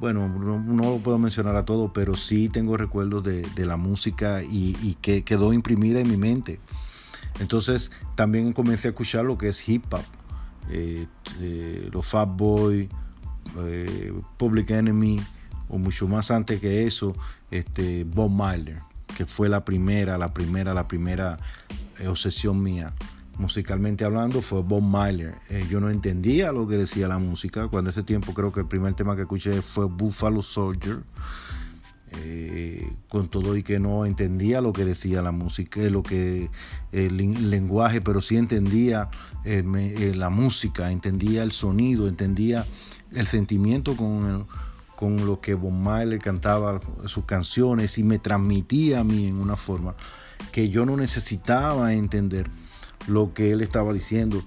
bueno, 0.00 0.28
no, 0.28 0.82
lo 0.82 0.98
puedo 0.98 1.18
mencionar 1.18 1.56
a 1.56 1.64
todo, 1.64 1.92
pero 1.92 2.14
sí 2.14 2.48
tengo 2.48 2.76
recuerdos 2.76 3.22
de, 3.24 3.66
la 3.66 3.76
música 3.76 4.42
y 4.42 4.96
que 5.02 5.24
quedó 5.24 5.52
imprimida 5.52 6.00
en 6.00 6.08
mi 6.08 6.16
mente. 6.16 6.60
Entonces 7.40 7.90
también 8.14 8.52
comencé 8.52 8.88
a 8.88 8.90
escuchar 8.90 9.24
lo 9.24 9.38
que 9.38 9.48
es 9.48 9.68
hip 9.68 9.84
hop, 9.92 10.02
eh, 10.70 11.06
eh, 11.40 11.88
los 11.92 12.06
Fat 12.06 12.28
Boy, 12.30 12.88
eh, 13.58 14.12
Public 14.36 14.70
Enemy, 14.70 15.20
o 15.68 15.78
mucho 15.78 16.08
más 16.08 16.30
antes 16.30 16.60
que 16.60 16.86
eso, 16.86 17.14
este, 17.50 18.04
Bob 18.04 18.30
Marley, 18.30 18.74
que 19.16 19.26
fue 19.26 19.48
la 19.48 19.64
primera, 19.64 20.18
la 20.18 20.32
primera, 20.32 20.74
la 20.74 20.88
primera 20.88 21.38
obsesión 22.06 22.62
mía. 22.62 22.92
Musicalmente 23.36 24.04
hablando 24.04 24.42
fue 24.42 24.62
Bob 24.62 24.82
Marley. 24.82 25.30
yo 25.70 25.80
no 25.80 25.90
entendía 25.90 26.50
lo 26.50 26.66
que 26.66 26.76
decía 26.76 27.06
la 27.06 27.18
música. 27.18 27.68
Cuando 27.68 27.90
ese 27.90 28.02
tiempo 28.02 28.34
creo 28.34 28.52
que 28.52 28.60
el 28.60 28.66
primer 28.66 28.94
tema 28.94 29.14
que 29.14 29.22
escuché 29.22 29.62
fue 29.62 29.84
Buffalo 29.84 30.42
Soldier. 30.42 30.98
Eh, 32.12 32.90
con 33.08 33.28
todo 33.28 33.56
y 33.56 33.62
que 33.62 33.78
no 33.78 34.06
entendía 34.06 34.60
lo 34.60 34.72
que 34.72 34.84
decía 34.84 35.20
la 35.20 35.32
música, 35.32 35.80
lo 35.90 36.02
que 36.02 36.50
el 36.92 37.16
lenguaje, 37.50 38.00
pero 38.00 38.20
sí 38.20 38.36
entendía 38.36 39.10
eh, 39.44 39.62
eh, 39.66 40.12
la 40.14 40.30
música, 40.30 40.90
entendía 40.90 41.42
el 41.42 41.52
sonido, 41.52 42.08
entendía 42.08 42.66
el 43.12 43.26
sentimiento 43.26 43.96
con, 43.96 44.46
con 44.96 45.26
lo 45.26 45.40
que 45.40 45.54
Bob 45.54 45.72
Marley 45.72 46.18
cantaba 46.18 46.80
sus 47.06 47.24
canciones 47.24 47.98
y 47.98 48.02
me 48.02 48.18
transmitía 48.18 49.00
a 49.00 49.04
mí 49.04 49.26
en 49.26 49.36
una 49.36 49.56
forma 49.56 49.94
que 50.50 50.70
yo 50.70 50.86
no 50.86 50.96
necesitaba 50.96 51.92
entender 51.92 52.48
lo 53.06 53.34
que 53.34 53.50
él 53.50 53.60
estaba 53.60 53.92
diciendo 53.92 54.42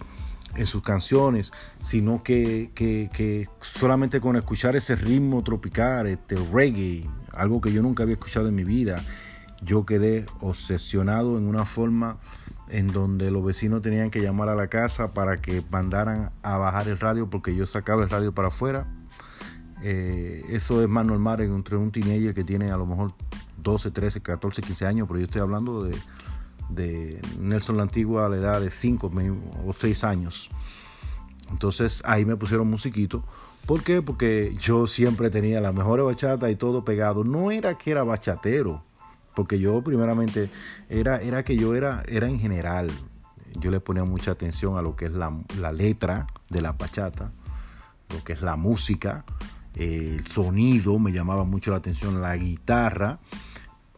en 0.56 0.66
sus 0.66 0.82
canciones, 0.82 1.52
sino 1.82 2.24
que, 2.24 2.72
que, 2.76 3.48
solamente 3.80 4.20
con 4.20 4.36
escuchar 4.36 4.76
ese 4.76 4.96
ritmo 4.96 5.44
tropical, 5.44 6.08
este 6.08 6.36
reggae, 6.36 7.10
algo 7.34 7.62
que 7.62 7.72
yo 7.72 7.82
nunca 7.82 8.04
había 8.04 8.16
escuchado 8.16 8.48
en 8.48 8.56
mi 8.56 8.64
vida, 8.64 9.02
yo 9.62 9.86
quedé 9.86 10.26
obsesionado 10.40 11.38
en 11.38 11.46
una 11.46 11.66
forma 11.66 12.18
en 12.70 12.88
donde 12.88 13.32
los 13.32 13.44
vecinos 13.44 13.82
tenían 13.82 14.10
que 14.10 14.22
llamar 14.22 14.50
a 14.50 14.56
la 14.56 14.68
casa 14.68 15.14
para 15.14 15.38
que 15.38 15.64
mandaran 15.70 16.32
a 16.42 16.58
bajar 16.58 16.88
el 16.88 16.98
radio 16.98 17.30
porque 17.30 17.56
yo 17.56 17.68
sacaba 17.68 18.04
el 18.04 18.10
radio 18.10 18.34
para 18.34 18.48
afuera. 18.48 18.88
Eh, 19.84 20.46
eso 20.50 20.82
es 20.82 20.90
más 20.90 21.06
normal 21.06 21.42
entre 21.42 21.76
un 21.76 21.92
teenager 21.92 22.34
que 22.34 22.44
tiene 22.44 22.72
a 22.72 22.78
lo 22.78 22.86
mejor 22.86 23.14
12, 23.58 23.92
13, 23.92 24.22
14, 24.22 24.62
15 24.62 24.86
años, 24.86 25.08
pero 25.08 25.20
yo 25.20 25.26
estoy 25.26 25.42
hablando 25.42 25.84
de, 25.84 25.96
de 26.74 27.22
Nelson 27.40 27.78
la 27.78 27.84
Antigua 27.84 28.26
a 28.26 28.30
la 28.30 28.38
edad 28.38 28.62
de 28.62 28.72
5 28.72 29.12
o 29.66 29.74
6 29.74 30.04
años. 30.04 30.50
Entonces 31.52 32.02
ahí 32.06 32.26
me 32.26 32.38
pusieron 32.38 32.70
musiquito. 32.70 33.24
¿Por 33.66 33.84
qué? 33.84 34.02
Porque 34.02 34.56
yo 34.60 34.88
siempre 34.88 35.30
tenía 35.30 35.62
la 35.62 35.72
mejor 35.72 36.04
bachata 36.04 36.50
y 36.50 36.56
todo 36.56 36.84
pegado. 36.84 37.24
No 37.24 37.52
era 37.52 37.76
que 37.76 37.92
era 37.92 38.04
bachatero, 38.04 38.84
porque 39.36 39.60
yo 39.60 39.84
primeramente 39.84 40.50
era, 40.90 41.22
era 41.22 41.44
que 41.44 41.56
yo 41.56 41.76
era, 41.76 42.04
era 42.08 42.28
en 42.28 42.40
general. 42.40 42.90
Yo 43.60 43.70
le 43.70 43.80
ponía 43.80 44.04
mucha 44.04 44.32
atención 44.32 44.78
a 44.78 44.82
lo 44.82 44.96
que 44.96 45.06
es 45.06 45.12
la, 45.12 45.38
la 45.60 45.72
letra 45.72 46.26
de 46.50 46.62
la 46.62 46.72
bachata, 46.72 47.32
lo 48.10 48.24
que 48.24 48.34
es 48.34 48.42
la 48.42 48.56
música, 48.56 49.26
el 49.76 50.26
sonido, 50.26 50.98
me 51.00 51.12
llamaba 51.12 51.44
mucho 51.44 51.72
la 51.72 51.78
atención 51.78 52.22
la 52.22 52.36
guitarra 52.38 53.20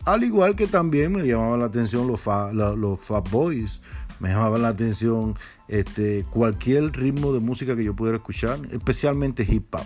al 0.05 0.24
igual 0.24 0.55
que 0.55 0.67
también 0.67 1.12
me 1.12 1.25
llamaban 1.25 1.60
la 1.60 1.67
atención 1.67 2.07
los, 2.07 2.25
los, 2.53 3.00
Fat 3.00 3.29
Boys, 3.29 3.81
me 4.19 4.29
llamaba 4.29 4.57
la 4.57 4.69
atención 4.69 5.36
este, 5.67 6.25
cualquier 6.29 6.91
ritmo 6.91 7.33
de 7.33 7.39
música 7.39 7.75
que 7.75 7.83
yo 7.83 7.95
pudiera 7.95 8.17
escuchar, 8.17 8.60
especialmente 8.72 9.45
hip 9.48 9.74
hop 9.74 9.86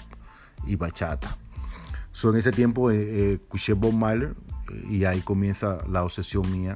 y 0.65 0.75
bachata. 0.75 1.37
So, 2.11 2.31
en 2.31 2.37
ese 2.37 2.51
tiempo 2.51 2.89
eh, 2.89 2.95
eh, 2.97 3.39
escuché 3.41 3.73
Bob 3.73 3.93
Marley 3.93 4.29
eh, 4.71 4.87
y 4.89 5.05
ahí 5.05 5.21
comienza 5.21 5.77
la 5.87 6.03
obsesión 6.03 6.51
mía 6.51 6.75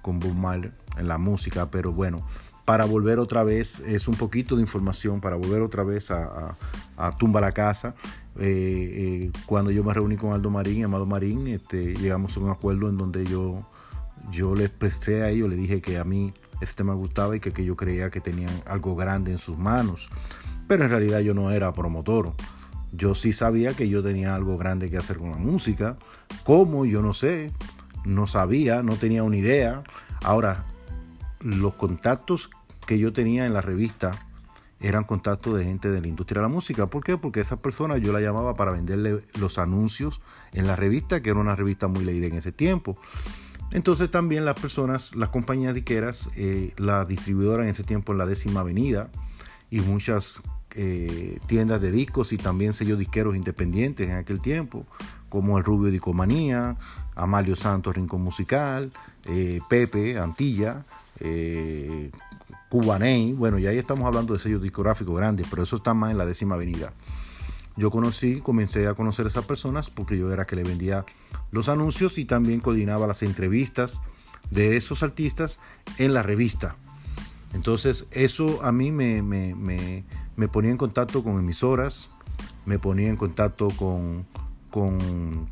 con 0.00 0.18
Bob 0.18 0.34
Marley 0.34 0.72
en 0.96 1.08
la 1.08 1.18
música, 1.18 1.70
pero 1.70 1.92
bueno, 1.92 2.26
para 2.64 2.86
volver 2.86 3.18
otra 3.18 3.44
vez, 3.44 3.80
es 3.80 4.08
un 4.08 4.14
poquito 4.14 4.56
de 4.56 4.62
información, 4.62 5.20
para 5.20 5.36
volver 5.36 5.60
otra 5.60 5.82
vez 5.84 6.10
a, 6.10 6.56
Tumba 7.18 7.40
la 7.40 7.52
Casa. 7.52 7.94
Eh, 8.38 9.30
eh, 9.30 9.32
cuando 9.46 9.70
yo 9.70 9.84
me 9.84 9.94
reuní 9.94 10.16
con 10.16 10.32
Aldo 10.32 10.50
Marín 10.50 10.84
Amado 10.84 11.06
Marín, 11.06 11.46
este, 11.46 11.94
llegamos 11.94 12.36
a 12.36 12.40
un 12.40 12.50
acuerdo 12.50 12.88
en 12.88 12.96
donde 12.96 13.24
yo, 13.26 13.66
yo 14.30 14.54
les 14.54 14.70
presté 14.70 15.22
a 15.22 15.30
ellos, 15.30 15.48
le 15.48 15.56
dije 15.56 15.80
que 15.80 15.98
a 15.98 16.04
mí 16.04 16.32
este 16.60 16.82
me 16.82 16.94
gustaba 16.94 17.36
y 17.36 17.40
que, 17.40 17.52
que 17.52 17.64
yo 17.64 17.76
creía 17.76 18.10
que 18.10 18.20
tenían 18.20 18.52
algo 18.66 18.96
grande 18.96 19.30
en 19.30 19.38
sus 19.38 19.56
manos. 19.56 20.08
pero 20.66 20.84
en 20.84 20.90
realidad 20.90 21.20
yo 21.20 21.34
no 21.34 21.50
era 21.50 21.72
promotor. 21.72 22.32
Yo 22.92 23.14
sí 23.14 23.32
sabía 23.32 23.74
que 23.74 23.88
yo 23.88 24.02
tenía 24.02 24.34
algo 24.34 24.56
grande 24.56 24.88
que 24.88 24.96
hacer 24.96 25.18
con 25.18 25.30
la 25.30 25.36
música. 25.36 25.96
¿Cómo? 26.44 26.86
Yo 26.86 27.02
no 27.02 27.12
sé. 27.12 27.52
No 28.04 28.26
sabía, 28.28 28.82
no 28.82 28.94
tenía 28.96 29.24
una 29.24 29.36
idea. 29.36 29.82
Ahora, 30.22 30.64
los 31.40 31.74
contactos 31.74 32.50
que 32.86 32.98
yo 32.98 33.12
tenía 33.12 33.46
en 33.46 33.52
la 33.52 33.62
revista 33.62 34.12
eran 34.80 35.04
contactos 35.04 35.56
de 35.56 35.64
gente 35.64 35.90
de 35.90 36.00
la 36.00 36.08
industria 36.08 36.42
de 36.42 36.48
la 36.48 36.52
música. 36.52 36.86
¿Por 36.86 37.02
qué? 37.02 37.16
Porque 37.16 37.40
esa 37.40 37.56
persona 37.56 37.96
yo 37.98 38.12
la 38.12 38.20
llamaba 38.20 38.54
para 38.54 38.72
venderle 38.72 39.22
los 39.38 39.58
anuncios 39.58 40.20
en 40.52 40.66
la 40.66 40.76
revista, 40.76 41.22
que 41.22 41.30
era 41.30 41.38
una 41.38 41.56
revista 41.56 41.86
muy 41.86 42.04
leída 42.04 42.26
en 42.26 42.34
ese 42.34 42.52
tiempo. 42.52 42.96
Entonces 43.72 44.10
también 44.10 44.44
las 44.44 44.58
personas, 44.58 45.14
las 45.16 45.30
compañías 45.30 45.74
diqueras, 45.74 46.28
eh, 46.36 46.72
la 46.76 47.04
distribuidora 47.04 47.64
en 47.64 47.70
ese 47.70 47.82
tiempo 47.82 48.12
en 48.12 48.18
la 48.18 48.26
décima 48.26 48.60
avenida 48.60 49.10
y 49.70 49.80
muchas 49.80 50.42
eh, 50.76 51.38
tiendas 51.46 51.80
de 51.80 51.92
discos 51.92 52.32
y 52.32 52.36
también 52.36 52.72
sellos 52.72 52.98
disqueros 52.98 53.36
independientes 53.36 54.08
en 54.08 54.16
aquel 54.16 54.40
tiempo, 54.40 54.84
como 55.28 55.56
el 55.56 55.64
Rubio 55.64 55.90
Dicomanía, 55.92 56.76
Amalio 57.14 57.54
Santos 57.54 57.94
Rincón 57.94 58.22
Musical, 58.22 58.90
eh, 59.24 59.60
Pepe, 59.68 60.18
Antilla, 60.18 60.84
eh, 61.20 62.10
Cubaney, 62.68 63.32
bueno, 63.32 63.58
ya 63.58 63.70
ahí 63.70 63.78
estamos 63.78 64.06
hablando 64.06 64.32
de 64.32 64.38
sellos 64.38 64.62
discográficos 64.62 65.16
grandes, 65.16 65.46
pero 65.48 65.62
eso 65.62 65.76
está 65.76 65.94
más 65.94 66.10
en 66.10 66.18
la 66.18 66.26
décima 66.26 66.54
avenida. 66.54 66.92
Yo 67.76 67.90
conocí, 67.90 68.40
comencé 68.40 68.86
a 68.86 68.94
conocer 68.94 69.26
a 69.26 69.28
esas 69.28 69.44
personas 69.44 69.90
porque 69.90 70.16
yo 70.16 70.32
era 70.32 70.44
que 70.44 70.56
le 70.56 70.62
vendía 70.62 71.04
los 71.50 71.68
anuncios 71.68 72.18
y 72.18 72.24
también 72.24 72.60
coordinaba 72.60 73.06
las 73.06 73.22
entrevistas 73.22 74.00
de 74.50 74.76
esos 74.76 75.02
artistas 75.02 75.58
en 75.98 76.14
la 76.14 76.22
revista. 76.22 76.76
Entonces 77.52 78.06
eso 78.12 78.62
a 78.62 78.72
mí 78.72 78.90
me, 78.90 79.22
me, 79.22 80.48
ponía 80.48 80.70
en 80.70 80.76
contacto 80.76 81.22
con 81.22 81.38
emisoras, 81.38 82.10
me 82.64 82.78
ponía 82.78 83.08
en 83.08 83.16
contacto 83.16 83.68
con, 83.70 84.26
con 84.70 85.48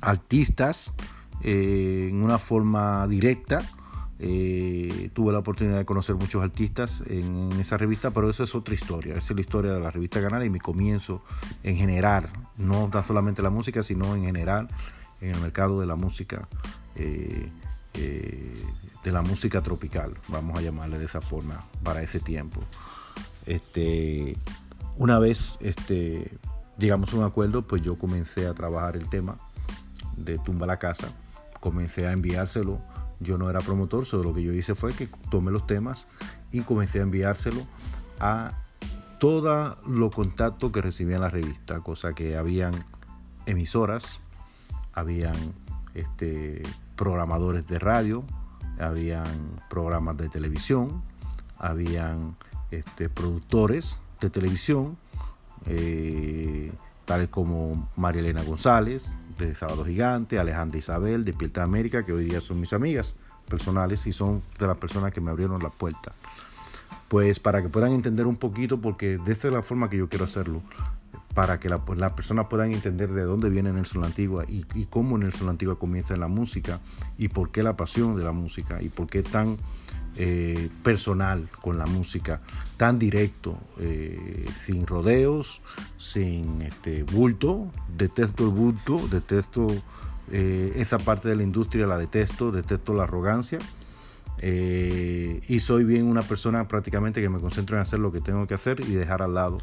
artistas 0.00 0.94
eh, 1.42 2.08
en 2.10 2.22
una 2.22 2.38
forma 2.38 3.06
directa 3.06 3.62
eh, 4.18 5.10
tuve 5.12 5.32
la 5.32 5.38
oportunidad 5.38 5.78
de 5.78 5.84
conocer 5.84 6.14
muchos 6.14 6.42
artistas 6.42 7.02
en, 7.06 7.50
esa 7.58 7.76
revista, 7.76 8.12
pero 8.12 8.30
eso 8.30 8.44
es 8.44 8.54
otra 8.54 8.74
historia. 8.74 9.16
Esa 9.16 9.32
es 9.32 9.34
la 9.34 9.40
historia 9.40 9.72
de 9.72 9.80
la 9.80 9.90
revista 9.90 10.22
Canal 10.22 10.44
y 10.44 10.50
mi 10.50 10.58
comienzo 10.58 11.22
en 11.62 11.76
general, 11.76 12.28
no 12.56 12.88
tan 12.88 13.02
solamente 13.02 13.42
la 13.42 13.50
música, 13.50 13.82
sino 13.82 14.14
en 14.14 14.24
general 14.24 14.68
en 15.20 15.30
el 15.30 15.40
mercado 15.40 15.80
de 15.80 15.86
la 15.86 15.96
música, 15.96 16.48
eh, 16.96 17.50
eh, 17.94 18.64
de 19.02 19.12
la 19.12 19.22
música 19.22 19.62
tropical, 19.62 20.14
vamos 20.28 20.58
a 20.58 20.62
llamarle 20.62 20.98
de 20.98 21.06
esa 21.06 21.20
forma, 21.20 21.64
para 21.82 22.02
ese 22.02 22.20
tiempo. 22.20 22.60
Este, 23.46 24.36
una 24.96 25.18
vez 25.18 25.58
este, 25.60 26.30
llegamos 26.78 27.12
a 27.12 27.16
un 27.16 27.24
acuerdo, 27.24 27.62
pues 27.62 27.82
yo 27.82 27.98
comencé 27.98 28.46
a 28.46 28.54
trabajar 28.54 28.96
el 28.96 29.08
tema 29.08 29.36
de 30.16 30.38
Tumba 30.38 30.66
la 30.66 30.78
Casa, 30.78 31.08
comencé 31.60 32.06
a 32.06 32.12
enviárselo 32.12 32.78
yo 33.22 33.38
no 33.38 33.48
era 33.50 33.60
promotor, 33.60 34.04
solo 34.04 34.24
lo 34.24 34.34
que 34.34 34.42
yo 34.42 34.52
hice 34.52 34.74
fue 34.74 34.92
que 34.92 35.08
tomé 35.30 35.50
los 35.50 35.66
temas 35.66 36.06
y 36.50 36.60
comencé 36.60 37.00
a 37.00 37.02
enviárselo 37.02 37.62
a 38.20 38.52
todos 39.18 39.76
los 39.86 40.14
contactos 40.14 40.72
que 40.72 40.82
recibía 40.82 41.16
en 41.16 41.22
la 41.22 41.30
revista, 41.30 41.80
cosa 41.80 42.12
que 42.12 42.36
habían 42.36 42.72
emisoras, 43.46 44.20
habían 44.92 45.36
este, 45.94 46.62
programadores 46.96 47.66
de 47.68 47.78
radio, 47.78 48.24
habían 48.78 49.60
programas 49.70 50.16
de 50.16 50.28
televisión, 50.28 51.02
habían 51.58 52.36
este, 52.70 53.08
productores 53.08 54.00
de 54.20 54.30
televisión, 54.30 54.96
eh, 55.66 56.72
tales 57.04 57.28
como 57.28 57.88
María 57.96 58.22
Elena 58.22 58.42
González, 58.42 59.04
de 59.38 59.54
Sábado 59.54 59.84
Gigante, 59.84 60.38
Alejandra 60.38 60.78
Isabel, 60.78 61.24
de 61.24 61.32
Piel 61.32 61.52
de 61.52 61.60
América, 61.60 62.04
que 62.04 62.12
hoy 62.12 62.24
día 62.24 62.40
son 62.40 62.60
mis 62.60 62.72
amigas 62.72 63.16
personales 63.48 64.06
y 64.06 64.12
son 64.12 64.42
de 64.58 64.66
las 64.66 64.76
personas 64.76 65.12
que 65.12 65.20
me 65.20 65.30
abrieron 65.30 65.62
la 65.62 65.70
puerta. 65.70 66.12
Pues 67.08 67.40
para 67.40 67.62
que 67.62 67.68
puedan 67.68 67.92
entender 67.92 68.26
un 68.26 68.36
poquito, 68.36 68.80
porque 68.80 69.18
de 69.18 69.32
esta 69.32 69.48
es 69.48 69.54
la 69.54 69.62
forma 69.62 69.90
que 69.90 69.98
yo 69.98 70.08
quiero 70.08 70.24
hacerlo, 70.24 70.62
para 71.34 71.60
que 71.60 71.68
las 71.68 71.80
la 71.96 72.14
personas 72.14 72.46
puedan 72.46 72.72
entender 72.72 73.12
de 73.12 73.22
dónde 73.22 73.50
viene 73.50 73.72
Nelson 73.72 74.04
Antigua 74.04 74.44
y, 74.48 74.66
y 74.74 74.86
cómo 74.86 75.18
Nelson 75.18 75.48
Antigua 75.48 75.78
comienza 75.78 76.14
en 76.14 76.20
la 76.20 76.28
música 76.28 76.80
y 77.18 77.28
por 77.28 77.50
qué 77.50 77.62
la 77.62 77.76
pasión 77.76 78.16
de 78.16 78.24
la 78.24 78.32
música 78.32 78.82
y 78.82 78.88
por 78.88 79.06
qué 79.06 79.22
tan 79.22 79.58
eh, 80.16 80.68
personal 80.82 81.48
con 81.62 81.78
la 81.78 81.86
música, 81.86 82.40
tan 82.76 82.98
directo, 82.98 83.58
eh, 83.78 84.46
sin 84.54 84.86
rodeos, 84.86 85.62
sin 85.98 86.62
este, 86.62 87.02
bulto. 87.02 87.70
Detesto 87.96 88.44
el 88.44 88.50
bulto, 88.50 89.08
detesto 89.08 89.66
eh, 90.30 90.72
esa 90.76 90.98
parte 90.98 91.28
de 91.28 91.36
la 91.36 91.42
industria, 91.42 91.86
la 91.86 91.96
detesto, 91.96 92.52
detesto 92.52 92.92
la 92.94 93.04
arrogancia. 93.04 93.58
y 94.42 95.60
soy 95.60 95.84
bien 95.84 96.06
una 96.06 96.22
persona 96.22 96.66
prácticamente 96.66 97.20
que 97.20 97.28
me 97.28 97.38
concentro 97.38 97.76
en 97.76 97.82
hacer 97.82 98.00
lo 98.00 98.10
que 98.10 98.20
tengo 98.20 98.46
que 98.46 98.54
hacer 98.54 98.80
y 98.80 98.92
dejar 98.94 99.22
al 99.22 99.34
lado 99.34 99.58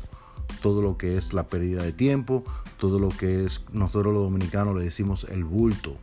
todo 0.61 0.81
lo 0.81 0.97
que 0.97 1.17
es 1.17 1.33
la 1.33 1.47
pérdida 1.47 1.83
de 1.83 1.91
tiempo, 1.91 2.43
todo 2.77 2.99
lo 2.99 3.09
que 3.09 3.45
es, 3.45 3.63
nosotros 3.71 4.13
los 4.13 4.23
dominicanos 4.23 4.75
le 4.75 4.83
decimos 4.83 5.27
el 5.29 5.43
bulto. 5.43 5.97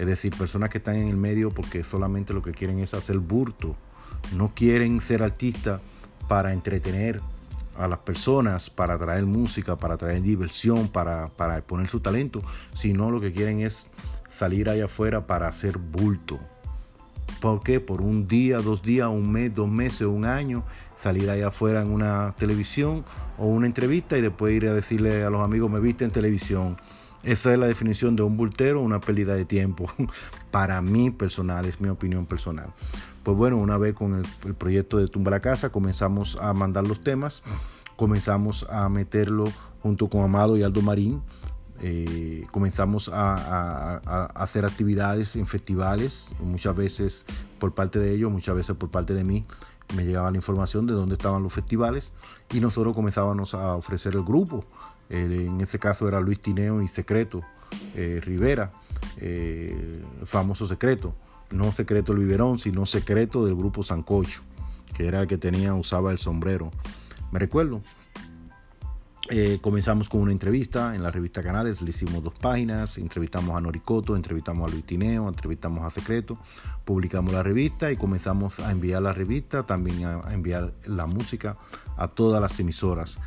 Es 0.00 0.06
decir, 0.06 0.34
personas 0.34 0.70
que 0.70 0.78
están 0.78 0.96
en 0.96 1.08
el 1.08 1.16
medio 1.18 1.50
porque 1.50 1.84
solamente 1.84 2.32
lo 2.32 2.40
que 2.40 2.52
quieren 2.52 2.78
es 2.78 2.94
hacer 2.94 3.18
burto. 3.18 3.76
No 4.34 4.54
quieren 4.54 5.02
ser 5.02 5.22
artistas 5.22 5.82
para 6.26 6.54
entretener 6.54 7.20
a 7.76 7.86
las 7.86 7.98
personas, 7.98 8.70
para 8.70 8.98
traer 8.98 9.26
música, 9.26 9.76
para 9.76 9.98
traer 9.98 10.22
diversión, 10.22 10.88
para, 10.88 11.26
para 11.26 11.60
poner 11.60 11.88
su 11.88 12.00
talento, 12.00 12.40
sino 12.72 13.10
lo 13.10 13.20
que 13.20 13.30
quieren 13.30 13.60
es 13.60 13.90
salir 14.32 14.70
allá 14.70 14.86
afuera 14.86 15.26
para 15.26 15.48
hacer 15.48 15.76
bulto. 15.76 16.40
¿Por 17.42 17.62
qué? 17.62 17.78
Por 17.78 18.00
un 18.00 18.26
día, 18.26 18.60
dos 18.60 18.82
días, 18.82 19.08
un 19.08 19.30
mes, 19.30 19.54
dos 19.54 19.68
meses, 19.68 20.06
un 20.06 20.24
año, 20.24 20.64
salir 20.96 21.28
allá 21.28 21.48
afuera 21.48 21.82
en 21.82 21.92
una 21.92 22.34
televisión 22.38 23.04
o 23.36 23.48
una 23.48 23.66
entrevista 23.66 24.16
y 24.16 24.22
después 24.22 24.54
ir 24.54 24.66
a 24.66 24.72
decirle 24.72 25.24
a 25.24 25.28
los 25.28 25.42
amigos, 25.42 25.70
me 25.70 25.78
viste 25.78 26.06
en 26.06 26.10
televisión, 26.10 26.78
esa 27.22 27.52
es 27.52 27.58
la 27.58 27.66
definición 27.66 28.16
de 28.16 28.22
un 28.22 28.36
bultero, 28.36 28.80
una 28.80 29.00
pérdida 29.00 29.34
de 29.34 29.44
tiempo. 29.44 29.86
Para 30.50 30.80
mí 30.80 31.10
personal, 31.10 31.66
es 31.66 31.80
mi 31.80 31.88
opinión 31.88 32.26
personal. 32.26 32.72
Pues 33.22 33.36
bueno, 33.36 33.58
una 33.58 33.76
vez 33.76 33.94
con 33.94 34.24
el, 34.44 34.54
proyecto 34.54 34.96
de 34.96 35.06
Tumba 35.06 35.30
la 35.30 35.40
Casa, 35.40 35.70
comenzamos 35.70 36.38
a 36.40 36.54
mandar 36.54 36.86
los 36.86 37.00
temas, 37.00 37.42
comenzamos 37.96 38.66
a 38.70 38.88
meterlo 38.88 39.44
junto 39.82 40.08
con 40.08 40.22
Amado 40.22 40.56
y 40.56 40.62
Aldo 40.62 40.80
Marín. 40.80 41.22
Eh, 41.82 42.46
comenzamos 42.50 43.10
a, 43.12 44.26
hacer 44.34 44.64
actividades 44.64 45.36
en 45.36 45.46
festivales, 45.46 46.30
muchas 46.40 46.74
veces 46.74 47.26
por 47.58 47.74
parte 47.74 47.98
de 47.98 48.14
ellos, 48.14 48.30
muchas 48.32 48.54
veces 48.54 48.76
por 48.76 48.90
parte 48.90 49.12
de 49.12 49.24
mí. 49.24 49.44
Me 49.94 50.04
llegaba 50.04 50.30
la 50.30 50.36
información 50.36 50.86
de 50.86 50.94
dónde 50.94 51.14
estaban 51.14 51.42
los 51.42 51.52
festivales 51.52 52.12
y 52.54 52.60
nosotros 52.60 52.94
comenzábamos 52.94 53.54
a 53.54 53.74
ofrecer 53.74 54.14
el 54.14 54.22
grupo 54.22 54.64
en 55.10 55.60
ese 55.60 55.78
caso 55.78 56.08
era 56.08 56.20
Luis 56.20 56.40
Tineo 56.40 56.80
y 56.82 56.88
Secreto 56.88 57.42
eh, 57.94 58.20
Rivera, 58.24 58.70
eh, 59.18 60.02
famoso 60.24 60.66
Secreto, 60.66 61.14
no 61.50 61.72
Secreto 61.72 62.12
el 62.12 62.18
Biberón, 62.18 62.58
sino 62.58 62.86
Secreto 62.86 63.44
del 63.44 63.56
grupo 63.56 63.82
Sancocho, 63.82 64.42
que 64.94 65.06
era 65.06 65.22
el 65.22 65.28
que 65.28 65.38
tenía, 65.38 65.74
usaba 65.74 66.12
el 66.12 66.18
sombrero. 66.18 66.70
Me 67.32 67.38
recuerdo. 67.38 67.82
Eh, 69.32 69.58
comenzamos 69.60 70.08
con 70.08 70.22
una 70.22 70.32
entrevista 70.32 70.96
en 70.96 71.04
la 71.04 71.12
revista 71.12 71.40
Canales, 71.40 71.80
le 71.82 71.90
hicimos 71.90 72.20
dos 72.20 72.34
páginas, 72.40 72.98
entrevistamos 72.98 73.56
a 73.56 73.60
Noricoto, 73.60 74.16
entrevistamos 74.16 74.68
a 74.68 74.72
Luis 74.72 74.84
Tineo, 74.84 75.28
entrevistamos 75.28 75.84
a 75.84 75.90
Secreto, 75.90 76.36
publicamos 76.84 77.32
la 77.32 77.44
revista 77.44 77.92
y 77.92 77.96
comenzamos 77.96 78.58
a 78.58 78.72
enviar 78.72 79.02
la 79.02 79.12
revista, 79.12 79.64
también 79.64 80.04
a 80.04 80.34
enviar 80.34 80.72
la 80.84 81.06
música 81.06 81.56
a 81.96 82.08
todas 82.08 82.42
las 82.42 82.58
emisoras. 82.58 83.20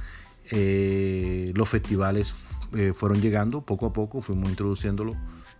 Eh, 0.51 1.51
los 1.55 1.69
festivales 1.69 2.51
eh, 2.73 2.91
fueron 2.93 3.21
llegando 3.21 3.61
poco 3.61 3.87
a 3.87 3.93
poco, 3.93 4.21
fuimos 4.21 4.49
introduciéndolo 4.49 5.15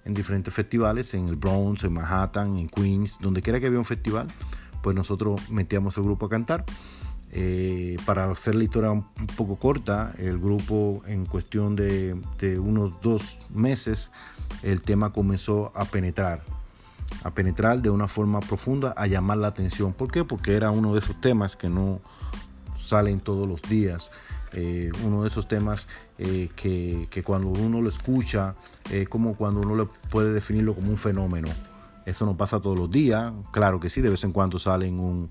en 0.05 0.13
diferentes 0.13 0.53
festivales, 0.53 1.13
en 1.13 1.29
el 1.29 1.35
Bronx, 1.35 1.83
en 1.83 1.93
Manhattan, 1.93 2.57
en 2.57 2.67
Queens, 2.67 3.17
donde 3.21 3.41
quiera 3.41 3.59
que 3.59 3.67
había 3.67 3.79
un 3.79 3.85
festival, 3.85 4.27
pues 4.81 4.95
nosotros 4.95 5.49
metíamos 5.49 5.97
el 5.97 6.03
grupo 6.03 6.25
a 6.25 6.29
cantar. 6.29 6.65
Eh, 7.35 7.97
para 8.05 8.29
hacer 8.29 8.53
la 8.53 8.63
historia 8.63 8.91
un 8.91 9.05
poco 9.35 9.55
corta, 9.55 10.13
el 10.19 10.37
grupo 10.37 11.01
en 11.07 11.25
cuestión 11.25 11.75
de, 11.75 12.15
de, 12.37 12.59
unos 12.59 13.01
dos 13.01 13.49
meses, 13.51 14.11
el 14.61 14.83
tema 14.83 15.11
comenzó 15.11 15.71
a 15.73 15.85
penetrar, 15.85 16.43
a 17.23 17.31
penetrar 17.31 17.81
de 17.81 17.89
una 17.89 18.07
forma 18.07 18.39
profunda, 18.39 18.93
a 18.95 19.07
llamar 19.07 19.39
la 19.39 19.47
atención. 19.47 19.93
¿Por 19.93 20.11
qué? 20.11 20.23
Porque 20.23 20.55
era 20.55 20.69
uno 20.69 20.93
de 20.93 20.99
esos 20.99 21.19
temas 21.21 21.55
que 21.55 21.69
no 21.69 22.01
salen 22.75 23.19
todos 23.19 23.47
los 23.47 23.63
días. 23.63 24.11
Eh, 24.53 24.91
uno 25.03 25.23
de 25.23 25.29
esos 25.29 25.47
temas 25.47 25.87
eh, 26.17 26.49
que, 26.55 27.23
cuando 27.23 27.47
uno 27.47 27.81
lo 27.81 27.89
escucha 27.89 28.55
es 28.91 29.09
como 29.09 29.35
cuando 29.35 29.61
uno 29.61 29.75
le 29.75 29.85
puede 30.09 30.31
definirlo 30.33 30.75
como 30.75 30.89
un 30.89 30.97
fenómeno. 30.97 31.49
Eso 32.05 32.25
no 32.25 32.35
pasa 32.35 32.59
todos 32.59 32.77
los 32.77 32.91
días, 32.91 33.33
claro 33.51 33.79
que 33.79 33.89
sí, 33.89 34.01
de 34.01 34.09
vez 34.09 34.23
en 34.23 34.33
cuando 34.33 34.59
salen 34.59 34.99
un, 34.99 35.29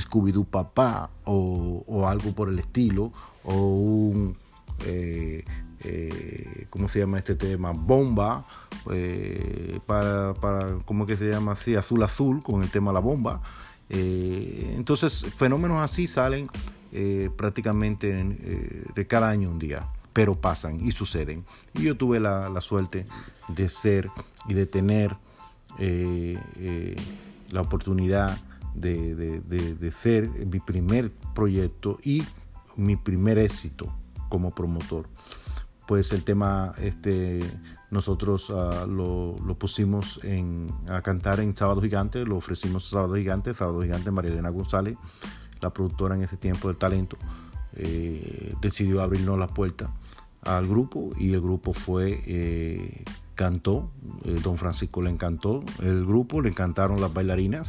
Scooby-Doo 0.00 0.44
Papá 0.44 1.10
o, 1.24 2.06
algo 2.06 2.32
por 2.32 2.48
el 2.48 2.58
estilo, 2.58 3.12
o 3.44 3.54
un, 3.54 4.36
eh, 4.84 5.44
eh, 5.84 6.66
¿cómo 6.70 6.88
se 6.88 7.00
llama 7.00 7.18
este 7.18 7.34
tema? 7.34 7.72
Bomba, 7.72 8.46
eh, 8.90 9.80
para, 9.86 10.34
para, 10.34 10.78
¿cómo 10.84 11.06
que 11.06 11.16
se 11.16 11.30
llama 11.30 11.52
así? 11.52 11.76
Azul 11.76 12.02
Azul, 12.02 12.42
con 12.42 12.62
el 12.62 12.70
tema 12.70 12.92
La 12.92 13.00
Bomba. 13.00 13.40
entonces, 13.88 15.24
fenómenos 15.36 15.78
así 15.78 16.06
salen 16.06 16.48
prácticamente 17.36 18.12
de 18.94 19.06
cada 19.06 19.28
año 19.30 19.50
un 19.50 19.58
día, 19.58 19.88
pero 20.12 20.40
pasan 20.40 20.84
y 20.84 20.92
suceden. 20.92 21.44
Y 21.74 21.82
yo 21.82 21.96
tuve 21.96 22.20
la, 22.20 22.60
suerte 22.60 23.04
de 23.48 23.68
ser 23.68 24.10
y 24.48 24.54
de 24.54 24.66
tener 24.66 25.16
la 27.50 27.60
oportunidad 27.60 28.38
de, 28.74 29.92
ser 30.00 30.28
mi 30.28 30.60
primer 30.60 31.10
proyecto 31.34 31.98
y 32.02 32.22
mi 32.76 32.96
primer 32.96 33.38
éxito 33.38 33.92
como 34.28 34.54
promotor. 34.54 35.08
Pues 35.86 36.12
el 36.12 36.24
tema, 36.24 36.74
este, 36.78 37.40
nosotros 37.90 38.50
ah, 38.50 38.86
lo, 38.88 39.36
pusimos 39.58 40.20
a 40.88 41.02
cantar 41.02 41.40
en 41.40 41.54
Sábado 41.54 41.82
Gigante, 41.82 42.24
lo 42.24 42.36
ofrecimos 42.36 42.88
Sábado 42.88 43.14
Gigante, 43.14 43.54
Sábado 43.54 43.82
Gigante 43.82 44.10
María 44.10 44.32
Elena 44.32 44.48
González, 44.48 44.96
la 45.64 45.70
productora 45.70 46.14
en 46.14 46.22
ese 46.22 46.36
tiempo 46.36 46.68
del 46.68 46.76
talento, 46.76 47.16
eh, 47.76 48.54
decidió 48.60 49.00
abrirnos 49.00 49.38
la 49.38 49.48
puerta 49.48 49.90
al 50.42 50.68
grupo 50.68 51.10
y 51.18 51.32
el 51.32 51.40
grupo 51.40 51.72
fue 51.72 52.22
eh, 52.26 53.02
cantó, 53.34 53.90
eh, 54.24 54.38
don 54.44 54.58
Francisco 54.58 55.00
le 55.00 55.10
encantó 55.10 55.64
el 55.80 56.04
grupo, 56.04 56.42
le 56.42 56.50
encantaron 56.50 57.00
las 57.00 57.12
bailarinas, 57.14 57.68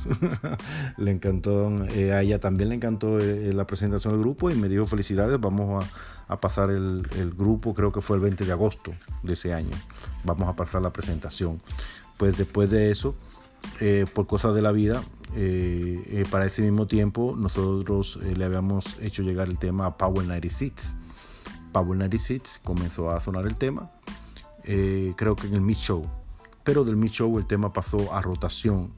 le 0.97 1.12
encantó, 1.12 1.69
a 1.69 2.21
ella 2.21 2.39
también 2.39 2.69
le 2.69 2.75
encantó 2.75 3.17
la 3.17 3.65
presentación 3.65 4.13
del 4.13 4.21
grupo 4.21 4.51
y 4.51 4.55
me 4.55 4.67
dijo 4.67 4.86
felicidades, 4.86 5.39
vamos 5.39 5.86
a, 6.27 6.39
pasar 6.41 6.69
el, 6.69 7.03
grupo, 7.38 7.73
creo 7.73 7.93
que 7.93 8.01
fue 8.01 8.17
el 8.17 8.23
20 8.23 8.45
de 8.45 8.51
agosto 8.51 8.91
de 9.23 9.34
ese 9.34 9.53
año, 9.53 9.75
vamos 10.25 10.49
a 10.49 10.55
pasar 10.55 10.81
la 10.81 10.91
presentación. 10.91 11.62
Pues 12.17 12.38
después 12.38 12.69
de 12.69 12.91
eso, 12.91 13.15
por 14.13 14.27
cosas 14.27 14.53
de 14.53 14.62
la 14.62 14.71
vida, 14.71 15.01
para 16.31 16.45
ese 16.45 16.61
mismo 16.61 16.87
tiempo 16.87 17.35
nosotros 17.37 18.17
le 18.23 18.45
habíamos 18.45 18.99
hecho 19.01 19.23
llegar 19.23 19.49
el 19.49 19.57
tema 19.57 19.85
a 19.87 19.97
Power 19.97 20.25
96. 20.25 20.97
Power 21.71 21.97
96 21.97 22.61
comenzó 22.63 23.11
a 23.11 23.19
sonar 23.19 23.45
el 23.45 23.57
tema 23.57 23.91
eh, 24.67 25.13
creo 25.15 25.35
que 25.35 25.47
en 25.47 25.53
el 25.53 25.61
Mid 25.61 25.75
Show. 25.75 26.05
Pero 26.63 26.83
del 26.83 26.97
Mid 26.97 27.11
Show 27.11 27.37
el 27.37 27.45
tema 27.45 27.71
pasó 27.71 28.13
a 28.13 28.21
rotación. 28.21 28.91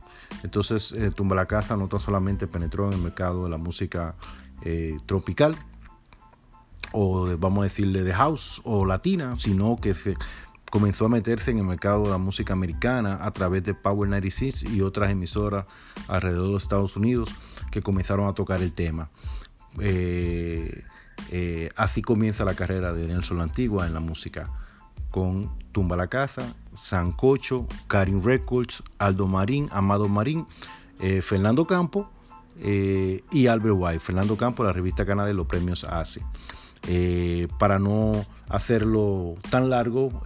Entonces 0.44 0.94
eh, 0.94 1.12
Tumba 1.12 1.36
la 1.36 1.46
Casa 1.46 1.76
no 1.76 1.88
tan 1.88 2.00
solamente 2.00 2.48
penetró 2.48 2.88
en 2.88 2.94
el 2.94 3.02
mercado 3.02 3.44
de 3.44 3.50
la 3.50 3.58
música 3.58 4.16
eh, 4.64 4.98
tropical, 5.06 5.56
o 6.94 7.38
vamos 7.38 7.60
a 7.60 7.64
decirle 7.64 8.04
de 8.04 8.14
house 8.14 8.62
o 8.64 8.86
latina, 8.86 9.36
sino 9.38 9.76
que 9.76 9.94
se 9.94 10.16
comenzó 10.70 11.06
a 11.06 11.10
meterse 11.10 11.52
en 11.52 11.60
el 11.60 11.66
mercado 11.66 12.04
de 12.04 12.10
la 12.10 12.18
música 12.18 12.54
americana 12.54 13.20
a 13.22 13.32
través 13.32 13.64
de 13.64 13.74
Power 13.74 14.10
96 14.10 14.66
y 14.66 14.82
otras 14.82 15.12
emisoras 15.12 15.66
alrededor 16.08 16.52
de 16.52 16.58
Estados 16.58 16.96
Unidos 16.96 17.30
que 17.72 17.82
comenzaron 17.82 18.28
a 18.28 18.34
tocar 18.34 18.62
el 18.62 18.74
tema. 18.74 19.10
así 21.76 22.02
comienza 22.02 22.46
la 22.46 22.54
carrera 22.54 22.94
de 22.94 23.08
Nelson 23.08 23.38
la 23.38 23.44
Antigua 23.44 23.88
en 23.88 23.94
la 23.94 24.00
música 24.00 24.50
con 25.12 25.50
Tumba 25.72 25.96
la 25.96 26.08
Casa, 26.08 26.56
Sancocho, 26.74 27.68
Karim 27.88 28.24
Records, 28.24 28.84
Aldo 29.00 29.28
Marín, 29.28 29.70
Amado 29.72 30.08
Marín, 30.08 30.46
eh, 31.00 31.22
Fernando 31.22 31.66
Campo 31.66 32.10
eh, 32.60 33.24
y 33.32 33.48
Albert 33.48 33.76
White. 33.78 34.00
Fernando 34.00 34.38
Campo, 34.38 34.64
la 34.64 34.74
revista 34.74 35.06
Cana 35.06 35.26
de 35.26 35.34
los 35.34 35.48
premios 35.48 35.84
ACE. 35.84 36.22
Eh, 36.88 37.48
para 37.60 37.80
no 37.80 38.26
hacerlo 38.50 39.36
tan 39.50 39.70
largo, 39.70 40.24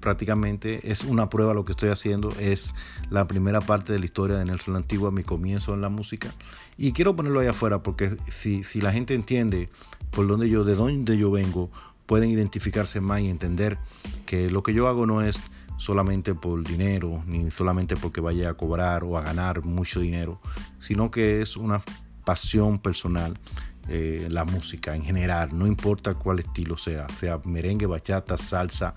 prácticamente 0.00 0.90
es 0.90 1.02
una 1.02 1.28
prueba 1.28 1.54
lo 1.54 1.64
que 1.64 1.72
estoy 1.72 1.88
haciendo, 1.88 2.32
es 2.38 2.74
la 3.10 3.26
primera 3.26 3.60
parte 3.60 3.92
de 3.92 3.98
la 3.98 4.04
historia 4.04 4.36
de 4.36 4.44
Nelson 4.44 4.76
Antigua, 4.76 5.10
mi 5.10 5.24
comienzo 5.24 5.74
en 5.74 5.80
la 5.80 5.88
música. 5.88 6.32
Y 6.76 6.92
quiero 6.92 7.16
ponerlo 7.16 7.40
ahí 7.40 7.48
afuera 7.48 7.82
porque 7.82 8.16
si, 8.28 8.62
si 8.64 8.80
la 8.80 8.92
gente 8.92 9.14
entiende 9.14 9.68
por 10.10 10.26
dónde 10.28 10.48
yo, 10.48 10.64
de 10.64 10.74
dónde 10.74 11.16
yo 11.18 11.30
vengo, 11.30 11.70
pueden 12.06 12.30
identificarse 12.30 13.00
más 13.00 13.20
y 13.20 13.28
entender 13.28 13.78
que 14.26 14.50
lo 14.50 14.62
que 14.62 14.74
yo 14.74 14.88
hago 14.88 15.06
no 15.06 15.22
es 15.22 15.40
solamente 15.78 16.34
por 16.34 16.62
dinero, 16.62 17.22
ni 17.26 17.50
solamente 17.50 17.96
porque 17.96 18.20
vaya 18.20 18.50
a 18.50 18.54
cobrar 18.54 19.02
o 19.02 19.16
a 19.18 19.22
ganar 19.22 19.64
mucho 19.64 20.00
dinero, 20.00 20.40
sino 20.78 21.10
que 21.10 21.42
es 21.42 21.56
una 21.56 21.82
pasión 22.24 22.78
personal. 22.78 23.38
Eh, 23.88 24.28
la 24.30 24.44
música 24.44 24.94
en 24.94 25.02
general, 25.02 25.50
no 25.52 25.66
importa 25.66 26.14
cuál 26.14 26.38
estilo 26.38 26.76
sea, 26.76 27.06
sea 27.18 27.40
merengue, 27.44 27.86
bachata, 27.86 28.36
salsa, 28.36 28.94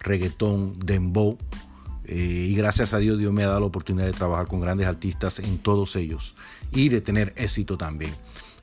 reggaetón, 0.00 0.76
dembow, 0.78 1.38
eh, 2.04 2.48
y 2.50 2.54
gracias 2.54 2.92
a 2.92 2.98
Dios 2.98 3.18
Dios 3.18 3.32
me 3.32 3.44
ha 3.44 3.46
dado 3.46 3.60
la 3.60 3.66
oportunidad 3.66 4.06
de 4.06 4.12
trabajar 4.12 4.46
con 4.46 4.60
grandes 4.60 4.86
artistas 4.86 5.38
en 5.38 5.58
todos 5.58 5.96
ellos 5.96 6.34
y 6.72 6.88
de 6.88 7.00
tener 7.00 7.32
éxito 7.36 7.78
también. 7.78 8.12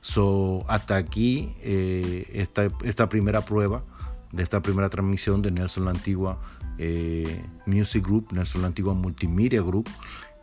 So, 0.02 0.64
hasta 0.68 0.96
aquí 0.96 1.54
eh, 1.62 2.28
esta, 2.34 2.68
esta, 2.84 3.08
primera 3.08 3.40
prueba 3.40 3.82
de 4.30 4.42
esta 4.42 4.60
primera 4.60 4.90
transmisión 4.90 5.40
de 5.40 5.52
Nelson 5.52 5.84
La 5.84 5.92
Antigua 5.92 6.38
Music 7.66 8.04
Group, 8.04 8.32
Nelson 8.32 8.62
La 8.62 8.68
Antigua 8.68 8.94
Multimedia 8.94 9.62
Group, 9.62 9.88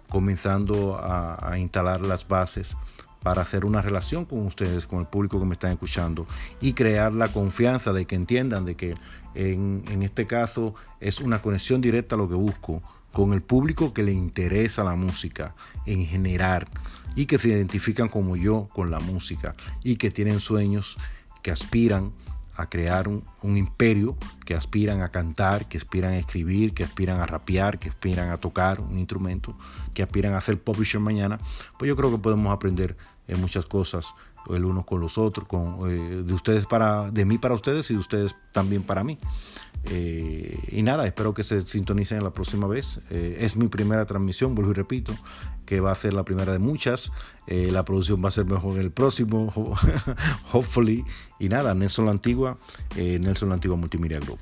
comenzando 0.10 0.98
a, 1.02 1.58
instalar 1.58 2.02
las 2.02 2.28
bases 2.28 2.76
para 3.24 3.42
hacer 3.42 3.66
una 3.66 3.82
relación 3.82 4.26
con 4.26 4.46
ustedes, 4.46 4.86
con 4.86 5.00
el 5.00 5.08
público 5.08 5.40
que 5.40 5.46
me 5.46 5.54
están 5.54 5.72
escuchando 5.72 6.26
y 6.62 6.74
crear 6.74 7.14
la 7.14 7.28
confianza 7.28 7.94
de 7.94 8.06
que 8.06 8.16
entiendan 8.16 8.66
de 8.66 8.76
que 8.76 8.96
en, 9.36 9.84
en 9.90 10.04
este 10.04 10.26
caso 10.26 10.76
es 11.00 11.20
una 11.20 11.42
conexión 11.42 11.82
directa 11.82 12.16
a 12.16 12.18
lo 12.18 12.30
que 12.30 12.36
busco 12.36 12.82
con 13.12 13.34
el 13.34 13.42
público 13.42 13.94
que 13.94 14.04
le 14.04 14.12
interesa 14.12 14.84
la 14.84 14.96
música 14.96 15.56
en 15.86 16.06
general 16.06 16.68
y 17.16 17.26
que 17.26 17.40
se 17.40 17.50
identifican 17.50 18.08
como 18.08 18.36
yo 18.36 18.70
con 18.74 18.92
la 18.92 19.00
música 19.00 19.56
y 19.84 19.96
que 19.96 20.12
tienen 20.12 20.40
sueños, 20.40 20.98
que 21.42 21.52
aspiran 21.52 22.12
a 22.60 22.68
crear 22.68 23.08
un, 23.08 23.24
imperio, 23.58 24.18
que 24.46 24.54
aspiran 24.54 25.02
a 25.02 25.10
cantar, 25.10 25.68
que 25.68 25.78
aspiran 25.78 26.12
a 26.12 26.18
escribir, 26.18 26.74
que 26.74 26.84
aspiran 26.84 27.22
a 27.22 27.26
rapear, 27.26 27.80
que 27.80 27.90
aspiran 27.90 28.32
a 28.32 28.38
tocar 28.38 28.82
un 28.82 29.00
instrumento, 29.00 29.58
que 29.94 30.04
aspiran 30.04 30.34
a 30.34 30.42
ser 30.42 30.62
publisher 30.62 31.00
mañana, 31.00 31.40
pues 31.78 31.88
yo 31.88 31.96
creo 31.96 32.12
que 32.12 32.18
podemos 32.18 32.54
aprender 32.54 32.98
en 33.30 33.40
muchas 33.40 33.66
cosas 33.66 34.14
el 34.50 34.66
uno 34.66 34.86
con 34.86 35.00
los 35.00 35.18
otros, 35.18 35.48
con, 35.48 35.90
eh, 35.90 36.24
de 36.24 36.34
ustedes 36.34 36.66
para, 36.66 37.12
de 37.12 37.26
mí 37.26 37.38
para 37.38 37.56
ustedes 37.56 37.90
y 37.92 37.94
de 37.94 38.00
ustedes 38.00 38.36
también 38.52 38.84
para 38.84 39.04
mí. 39.04 39.18
Eh, 39.86 40.60
y 40.72 40.82
nada, 40.84 41.06
espero 41.06 41.34
que 41.34 41.44
se 41.44 41.62
sintonicen 41.62 42.24
la 42.24 42.32
próxima 42.32 42.68
vez. 42.68 43.00
Eh, 43.10 43.38
es 43.42 43.56
mi 43.56 43.68
primera 43.68 44.06
transmisión, 44.06 44.56
vuelvo 44.56 44.72
y 44.72 44.76
repito, 44.76 45.14
que 45.66 45.80
va 45.80 45.92
a 45.92 45.96
ser 45.96 46.14
la 46.14 46.24
primera 46.24 46.52
de 46.54 46.60
muchas. 46.60 47.12
La 47.48 47.84
producción 47.84 48.24
va 48.24 48.28
a 48.28 48.32
ser 48.32 48.46
mejor 48.46 48.76
en 48.76 48.82
el 48.82 48.92
próximo, 48.92 49.52
hopefully. 50.54 51.04
Y 51.40 51.50
nada, 51.50 51.74
Nelson 51.74 52.06
la 52.06 52.12
Antigua, 52.12 52.60
Nelson 52.96 53.50
la 53.50 53.56
Antigua 53.56 53.76
Multimedia 53.76 54.20
Group. 54.20 54.40